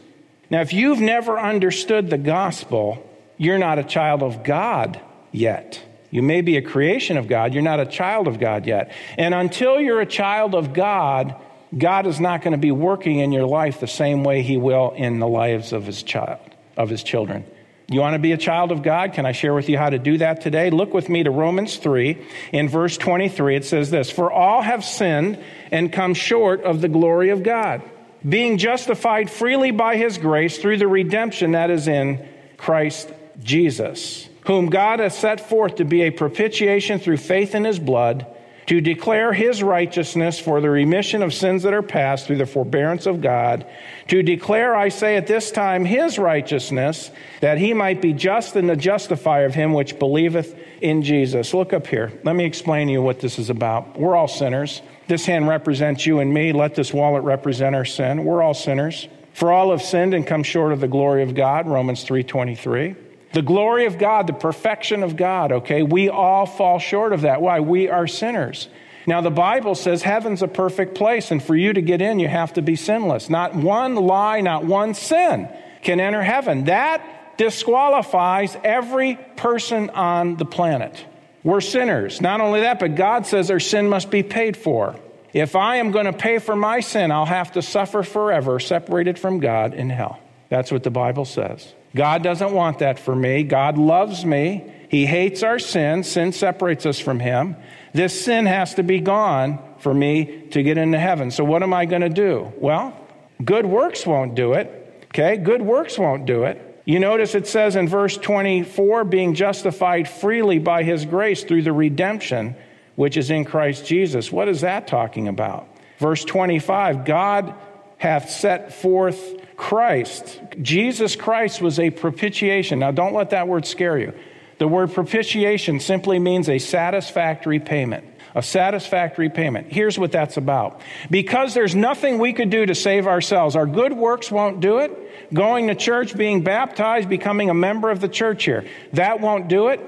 Now, 0.51 0.61
if 0.61 0.73
you've 0.73 1.01
never 1.01 1.39
understood 1.39 2.11
the 2.11 2.19
gospel, 2.19 3.05
you're 3.39 3.59
not 3.59 3.79
a 3.79 3.85
child 3.85 4.23
of 4.23 4.45
God 4.45 5.01
yet. 5.33 5.83
You 6.15 6.23
may 6.23 6.43
be 6.43 6.57
a 6.57 6.63
creation 6.63 7.17
of 7.17 7.27
God, 7.27 7.53
you're 7.53 7.63
not 7.63 7.81
a 7.81 7.87
child 7.87 8.29
of 8.29 8.39
God 8.39 8.67
yet. 8.67 8.93
And 9.19 9.35
until 9.35 9.81
you're 9.81 10.01
a 10.01 10.07
child 10.07 10.55
of 10.55 10.73
God, 10.73 11.35
God 11.77 12.07
is 12.07 12.21
not 12.21 12.43
going 12.43 12.53
to 12.53 12.59
be 12.59 12.71
working 12.71 13.19
in 13.19 13.33
your 13.33 13.47
life 13.47 13.81
the 13.81 13.89
same 13.89 14.23
way 14.23 14.43
He 14.43 14.57
will 14.57 14.93
in 14.93 15.19
the 15.19 15.27
lives 15.27 15.73
of 15.73 15.87
His 15.87 16.03
child 16.03 16.39
of 16.77 16.89
his 16.89 17.03
children. 17.03 17.45
You 17.89 18.01
want 18.01 18.15
to 18.15 18.19
be 18.19 18.33
a 18.33 18.39
child 18.39 18.73
of 18.73 18.83
God? 18.83 19.13
Can 19.13 19.27
I 19.27 19.33
share 19.33 19.53
with 19.53 19.69
you 19.69 19.77
how 19.77 19.91
to 19.91 19.99
do 19.99 20.19
that 20.19 20.41
today? 20.41 20.71
Look 20.71 20.95
with 20.95 21.09
me 21.09 21.23
to 21.23 21.31
Romans 21.31 21.77
3. 21.77 22.17
In 22.53 22.69
verse 22.69 22.97
23, 22.97 23.57
it 23.57 23.65
says 23.65 23.91
this 23.91 24.11
For 24.11 24.33
all 24.33 24.63
have 24.63 24.85
sinned 24.85 25.39
and 25.71 25.93
come 25.93 26.15
short 26.15 26.63
of 26.63 26.81
the 26.81 26.89
glory 26.89 27.29
of 27.29 27.43
God, 27.43 27.83
being 28.27 28.57
justified 28.57 29.31
freely 29.31 29.71
by 29.71 29.97
his 29.97 30.17
grace 30.17 30.59
through 30.59 30.79
the 30.79 30.89
redemption 30.89 31.53
that 31.53 31.71
is 31.71 31.87
in 31.87 32.27
Christ 32.57 33.13
Jesus, 33.43 34.29
whom 34.45 34.67
God 34.67 35.01
has 35.01 35.17
set 35.17 35.49
forth 35.49 35.77
to 35.77 35.85
be 35.85 36.03
a 36.03 36.11
propitiation 36.11 36.99
through 36.99 37.17
faith 37.19 37.55
in 37.55 37.65
his 37.65 37.79
blood 37.79 38.27
to 38.67 38.81
declare 38.81 39.33
his 39.33 39.63
righteousness 39.63 40.39
for 40.39 40.61
the 40.61 40.71
remission 40.71 41.23
of 41.23 41.35
sins 41.35 41.63
that 41.65 41.75
are 41.75 41.83
past 41.83 42.27
through 42.27 42.39
the 42.39 42.47
forbearance 42.47 43.07
of 43.07 43.21
God, 43.21 43.67
to 44.09 44.23
declare, 44.23 44.75
I 44.75 44.89
say 44.89 45.17
at 45.17 45.27
this 45.27 45.51
time, 45.51 45.85
his 45.85 46.19
righteousness, 46.19 47.11
that 47.41 47.59
he 47.59 47.75
might 47.75 48.01
be 48.01 48.13
just 48.13 48.57
and 48.57 48.69
the 48.69 48.77
justifier 48.77 49.45
of 49.45 49.55
him 49.55 49.75
which 49.75 49.99
believeth 49.99 50.59
in 50.81 51.03
Jesus. 51.03 51.53
Look 51.53 51.73
up 51.73 51.87
here. 51.87 52.13
Let 52.25 52.37
me 52.37 52.45
explain 52.45 52.87
to 52.87 52.93
you 52.95 53.03
what 53.03 53.21
this 53.21 53.39
is 53.39 53.51
about. 53.51 53.99
We're 53.99 54.17
all 54.17 54.29
sinners. 54.29 54.81
This 55.09 55.27
hand 55.27 55.47
represents 55.47 56.07
you 56.07 56.21
and 56.21 56.33
me. 56.33 56.53
Let 56.53 56.75
this 56.75 56.93
wallet 56.95 57.23
represent 57.25 57.77
our 57.77 57.85
sin. 57.85 58.25
We're 58.25 58.43
all 58.43 58.55
sinners. 58.55 59.09
For 59.35 59.53
all 59.53 59.73
have 59.73 59.83
sinned 59.83 60.15
and 60.15 60.27
come 60.27 60.43
short 60.43 60.73
of 60.73 60.81
the 60.81 60.89
glory 60.89 61.23
of 61.23 61.35
God, 61.35 61.67
Romans 61.67 62.05
3:23. 62.05 62.95
The 63.35 63.43
glory 63.43 63.87
of 63.87 63.99
God, 63.99 64.27
the 64.27 64.33
perfection 64.33 65.03
of 65.03 65.17
God, 65.17 65.53
okay? 65.53 65.83
We 65.83 66.09
all 66.09 66.47
fall 66.47 66.79
short 66.79 67.13
of 67.13 67.23
that. 67.23 67.43
Why? 67.43 67.61
We 67.61 67.89
are 67.89 68.07
sinners. 68.07 68.69
Now, 69.07 69.21
the 69.21 69.31
Bible 69.31 69.75
says 69.75 70.03
heaven's 70.03 70.43
a 70.43 70.49
perfect 70.49 70.95
place, 70.95 71.31
and 71.31 71.43
for 71.43 71.55
you 71.55 71.73
to 71.73 71.83
get 71.83 72.01
in, 72.01 72.19
you 72.19 72.29
have 72.29 72.55
to 72.55 72.63
be 72.63 72.77
sinless. 72.77 73.29
Not 73.29 73.55
one 73.55 73.97
lie, 73.97 74.41
not 74.41 74.65
one 74.65 74.95
sin 74.95 75.49
can 75.83 76.01
enter 76.01 76.23
heaven. 76.23 76.65
That 76.65 77.37
disqualifies 77.37 78.57
every 78.65 79.17
person 79.37 79.91
on 79.91 80.37
the 80.37 80.47
planet. 80.47 81.05
We're 81.43 81.61
sinners. 81.61 82.21
Not 82.21 82.41
only 82.41 82.61
that, 82.61 82.79
but 82.79 82.95
God 82.95 83.27
says 83.27 83.51
our 83.51 83.61
sin 83.61 83.89
must 83.89 84.11
be 84.11 84.23
paid 84.23 84.57
for. 84.57 84.97
If 85.35 85.57
I 85.57 85.77
am 85.77 85.91
going 85.91 86.07
to 86.07 86.13
pay 86.13 86.39
for 86.39 86.57
my 86.57 86.81
sin, 86.81 87.11
I'll 87.11 87.27
have 87.27 87.53
to 87.53 87.63
suffer 87.63 88.03
forever, 88.03 88.61
separated 88.61 89.19
from 89.19 89.41
God 89.41 89.75
in 89.75 89.91
hell. 89.91 90.21
That's 90.49 90.73
what 90.73 90.85
the 90.85 90.91
Bible 90.91 91.25
says. 91.25 91.75
God 91.95 92.23
doesn't 92.23 92.53
want 92.53 92.81
that 92.81 92.99
for 92.99 93.15
me. 93.15 93.45
God 93.45 93.79
loves 93.79 94.25
me. 94.25 94.73
He 94.89 95.07
hates 95.07 95.43
our 95.43 95.59
sin. 95.59 96.03
Sin 96.03 96.33
separates 96.33 96.87
us 96.87 96.99
from 96.99 97.21
Him. 97.21 97.57
This 97.93 98.25
sin 98.25 98.47
has 98.47 98.75
to 98.75 98.83
be 98.83 99.01
gone 99.01 99.61
for 99.79 99.95
me 99.95 100.47
to 100.51 100.63
get 100.63 100.79
into 100.79 100.99
heaven. 100.99 101.31
So, 101.31 101.45
what 101.45 101.63
am 101.63 101.73
I 101.73 101.85
going 101.87 102.03
to 102.03 102.09
do? 102.09 102.53
Well, 102.57 102.97
good 103.45 103.67
works 103.67 104.07
won't 104.07 104.35
do 104.35 104.55
it. 104.55 105.07
Okay? 105.07 105.37
Good 105.37 105.63
works 105.63 105.99
won't 105.99 106.27
do 106.27 106.45
it. 106.45 106.83
You 106.85 106.99
notice 106.99 107.35
it 107.35 107.47
says 107.47 107.77
in 107.77 107.89
verse 107.89 108.17
24, 108.17 109.05
being 109.05 109.35
justified 109.35 110.09
freely 110.09 110.59
by 110.59 110.83
His 110.83 111.05
grace 111.05 111.45
through 111.45 111.63
the 111.63 111.73
redemption 111.73 112.57
which 112.97 113.17
is 113.17 113.31
in 113.31 113.45
Christ 113.45 113.87
Jesus. 113.87 114.31
What 114.31 114.49
is 114.49 114.61
that 114.61 114.87
talking 114.87 115.29
about? 115.29 115.69
Verse 115.99 116.25
25, 116.25 117.05
God 117.05 117.55
hath 117.99 118.31
set 118.31 118.73
forth 118.75 119.35
Christ. 119.57 120.41
Jesus 120.61 121.17
Christ 121.17 121.61
was 121.61 121.79
a 121.79 121.91
propitiation. 121.91 122.81
Now, 122.81 122.91
don't 122.91 123.15
let 123.15 123.31
that 123.31 123.49
word 123.49 123.67
scare 123.67 123.99
you. 123.99 124.13
The 124.59 124.69
word 124.69 124.93
propitiation 124.93 125.81
simply 125.81 126.19
means 126.19 126.49
a 126.49 126.59
satisfactory 126.59 127.61
payment. 127.61 128.05
A 128.37 128.43
satisfactory 128.43 129.31
payment. 129.31 129.73
Here's 129.73 129.97
what 129.99 130.11
that's 130.11 130.37
about. 130.37 130.81
Because 131.09 131.55
there's 131.55 131.75
nothing 131.75 132.19
we 132.19 132.33
could 132.33 132.51
do 132.51 132.67
to 132.67 132.75
save 132.75 133.07
ourselves, 133.07 133.55
our 133.55 133.67
good 133.67 133.93
works 133.93 134.31
won't 134.31 134.61
do 134.61 134.79
it. 134.79 135.33
Going 135.33 135.69
to 135.69 135.75
church, 135.75 136.17
being 136.17 136.43
baptized, 136.43 137.09
becoming 137.09 137.49
a 137.49 137.55
member 137.55 137.91
of 137.91 138.01
the 138.01 138.09
church 138.09 138.45
here, 138.45 138.67
that 138.93 139.21
won't 139.21 139.49
do 139.49 139.69
it. 139.69 139.81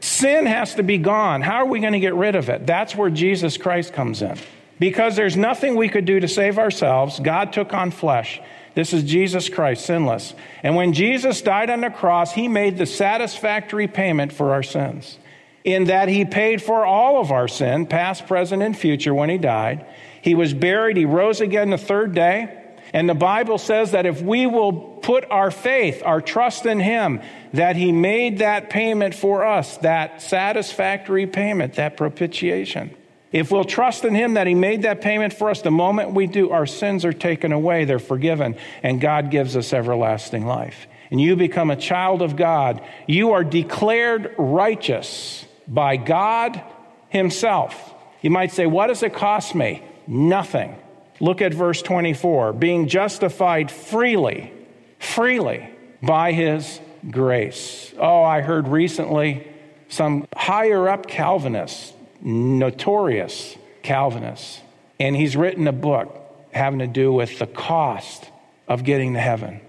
Sin 0.00 0.44
has 0.44 0.74
to 0.74 0.82
be 0.82 0.98
gone. 0.98 1.40
How 1.40 1.56
are 1.56 1.66
we 1.66 1.80
going 1.80 1.94
to 1.94 2.00
get 2.00 2.14
rid 2.14 2.36
of 2.36 2.50
it? 2.50 2.66
That's 2.66 2.94
where 2.94 3.08
Jesus 3.08 3.56
Christ 3.56 3.94
comes 3.94 4.20
in. 4.20 4.38
Because 4.78 5.16
there's 5.16 5.36
nothing 5.36 5.76
we 5.76 5.88
could 5.88 6.04
do 6.04 6.20
to 6.20 6.28
save 6.28 6.58
ourselves, 6.58 7.20
God 7.20 7.54
took 7.54 7.72
on 7.72 7.90
flesh. 7.90 8.40
This 8.74 8.92
is 8.92 9.04
Jesus 9.04 9.48
Christ, 9.48 9.86
sinless. 9.86 10.34
And 10.62 10.74
when 10.74 10.92
Jesus 10.92 11.42
died 11.42 11.70
on 11.70 11.80
the 11.80 11.90
cross, 11.90 12.32
he 12.32 12.48
made 12.48 12.76
the 12.76 12.86
satisfactory 12.86 13.86
payment 13.86 14.32
for 14.32 14.52
our 14.52 14.62
sins. 14.62 15.18
In 15.62 15.84
that 15.84 16.08
he 16.08 16.24
paid 16.24 16.60
for 16.60 16.84
all 16.84 17.20
of 17.20 17.30
our 17.30 17.48
sin, 17.48 17.86
past, 17.86 18.26
present, 18.26 18.62
and 18.62 18.76
future, 18.76 19.14
when 19.14 19.30
he 19.30 19.38
died. 19.38 19.86
He 20.20 20.34
was 20.34 20.52
buried, 20.52 20.96
he 20.96 21.04
rose 21.04 21.40
again 21.40 21.70
the 21.70 21.78
third 21.78 22.14
day. 22.14 22.60
And 22.92 23.08
the 23.08 23.14
Bible 23.14 23.58
says 23.58 23.92
that 23.92 24.06
if 24.06 24.22
we 24.22 24.46
will 24.46 24.72
put 24.72 25.28
our 25.30 25.50
faith, 25.50 26.02
our 26.04 26.20
trust 26.20 26.66
in 26.66 26.80
him, 26.80 27.20
that 27.52 27.76
he 27.76 27.92
made 27.92 28.38
that 28.38 28.70
payment 28.70 29.14
for 29.14 29.44
us, 29.44 29.78
that 29.78 30.22
satisfactory 30.22 31.26
payment, 31.26 31.74
that 31.74 31.96
propitiation. 31.96 32.94
If 33.34 33.50
we'll 33.50 33.64
trust 33.64 34.04
in 34.04 34.14
Him 34.14 34.34
that 34.34 34.46
He 34.46 34.54
made 34.54 34.82
that 34.82 35.00
payment 35.00 35.32
for 35.32 35.50
us, 35.50 35.60
the 35.60 35.72
moment 35.72 36.12
we 36.12 36.28
do, 36.28 36.50
our 36.50 36.66
sins 36.66 37.04
are 37.04 37.12
taken 37.12 37.50
away, 37.50 37.84
they're 37.84 37.98
forgiven, 37.98 38.54
and 38.80 39.00
God 39.00 39.32
gives 39.32 39.56
us 39.56 39.72
everlasting 39.72 40.46
life. 40.46 40.86
and 41.10 41.20
you 41.20 41.34
become 41.34 41.70
a 41.70 41.76
child 41.76 42.22
of 42.22 42.36
God, 42.36 42.80
you 43.08 43.32
are 43.32 43.42
declared 43.42 44.34
righteous 44.38 45.44
by 45.66 45.96
God 45.96 46.62
Himself. 47.08 47.92
You 48.22 48.30
might 48.30 48.52
say, 48.52 48.66
What 48.66 48.86
does 48.86 49.02
it 49.02 49.12
cost 49.12 49.56
me? 49.56 49.82
Nothing. 50.06 50.76
Look 51.18 51.42
at 51.42 51.52
verse 51.52 51.82
24 51.82 52.52
being 52.52 52.86
justified 52.86 53.68
freely, 53.68 54.52
freely 55.00 55.68
by 56.00 56.30
His 56.30 56.78
grace. 57.10 57.92
Oh, 57.98 58.22
I 58.22 58.42
heard 58.42 58.68
recently 58.68 59.48
some 59.88 60.28
higher 60.36 60.88
up 60.88 61.08
Calvinists, 61.08 61.93
notorious 62.24 63.56
Calvinist, 63.82 64.62
and 64.98 65.14
he's 65.14 65.36
written 65.36 65.68
a 65.68 65.72
book 65.72 66.20
having 66.52 66.78
to 66.78 66.86
do 66.86 67.12
with 67.12 67.38
the 67.38 67.46
cost 67.46 68.30
of 68.66 68.82
getting 68.82 69.14
to 69.14 69.20
heaven, 69.20 69.60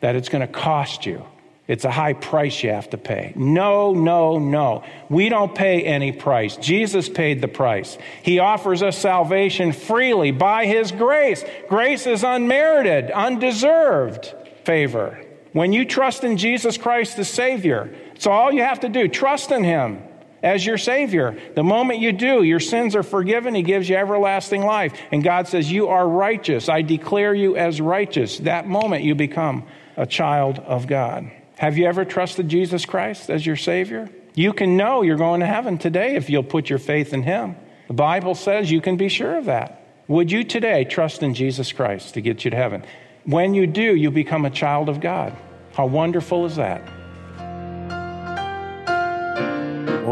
that 0.00 0.14
it's 0.14 0.28
going 0.28 0.46
to 0.46 0.52
cost 0.52 1.04
you. 1.04 1.24
It's 1.66 1.86
a 1.86 1.90
high 1.90 2.12
price 2.12 2.62
you 2.62 2.70
have 2.70 2.90
to 2.90 2.98
pay. 2.98 3.32
No, 3.34 3.94
no, 3.94 4.38
no. 4.38 4.84
We 5.08 5.30
don't 5.30 5.54
pay 5.54 5.82
any 5.82 6.12
price. 6.12 6.56
Jesus 6.58 7.08
paid 7.08 7.40
the 7.40 7.48
price. 7.48 7.96
He 8.22 8.38
offers 8.38 8.82
us 8.82 8.98
salvation 8.98 9.72
freely 9.72 10.30
by 10.30 10.66
His 10.66 10.92
grace. 10.92 11.42
Grace 11.68 12.06
is 12.06 12.22
unmerited, 12.22 13.10
undeserved 13.10 14.34
favor. 14.64 15.18
When 15.52 15.72
you 15.72 15.86
trust 15.86 16.22
in 16.22 16.36
Jesus 16.36 16.76
Christ 16.76 17.16
the 17.16 17.24
Savior, 17.24 17.94
it's 18.14 18.26
all 18.26 18.52
you 18.52 18.60
have 18.60 18.80
to 18.80 18.90
do. 18.90 19.08
Trust 19.08 19.50
in 19.50 19.64
Him 19.64 20.02
as 20.44 20.64
your 20.64 20.76
Savior. 20.78 21.36
The 21.54 21.64
moment 21.64 22.00
you 22.00 22.12
do, 22.12 22.42
your 22.42 22.60
sins 22.60 22.94
are 22.94 23.02
forgiven. 23.02 23.54
He 23.54 23.62
gives 23.62 23.88
you 23.88 23.96
everlasting 23.96 24.62
life. 24.62 24.92
And 25.10 25.24
God 25.24 25.48
says, 25.48 25.72
You 25.72 25.88
are 25.88 26.06
righteous. 26.06 26.68
I 26.68 26.82
declare 26.82 27.34
you 27.34 27.56
as 27.56 27.80
righteous. 27.80 28.38
That 28.38 28.68
moment 28.68 29.02
you 29.02 29.14
become 29.14 29.66
a 29.96 30.06
child 30.06 30.58
of 30.58 30.86
God. 30.86 31.30
Have 31.56 31.78
you 31.78 31.86
ever 31.86 32.04
trusted 32.04 32.48
Jesus 32.48 32.84
Christ 32.84 33.30
as 33.30 33.46
your 33.46 33.56
Savior? 33.56 34.10
You 34.34 34.52
can 34.52 34.76
know 34.76 35.02
you're 35.02 35.16
going 35.16 35.40
to 35.40 35.46
heaven 35.46 35.78
today 35.78 36.16
if 36.16 36.28
you'll 36.28 36.42
put 36.42 36.68
your 36.68 36.78
faith 36.78 37.14
in 37.14 37.22
Him. 37.22 37.56
The 37.88 37.94
Bible 37.94 38.34
says 38.34 38.70
you 38.70 38.80
can 38.80 38.96
be 38.96 39.08
sure 39.08 39.38
of 39.38 39.46
that. 39.46 39.80
Would 40.08 40.30
you 40.30 40.44
today 40.44 40.84
trust 40.84 41.22
in 41.22 41.32
Jesus 41.32 41.72
Christ 41.72 42.14
to 42.14 42.20
get 42.20 42.44
you 42.44 42.50
to 42.50 42.56
heaven? 42.56 42.84
When 43.24 43.54
you 43.54 43.66
do, 43.66 43.94
you 43.94 44.10
become 44.10 44.44
a 44.44 44.50
child 44.50 44.90
of 44.90 45.00
God. 45.00 45.34
How 45.72 45.86
wonderful 45.86 46.44
is 46.44 46.56
that? 46.56 46.82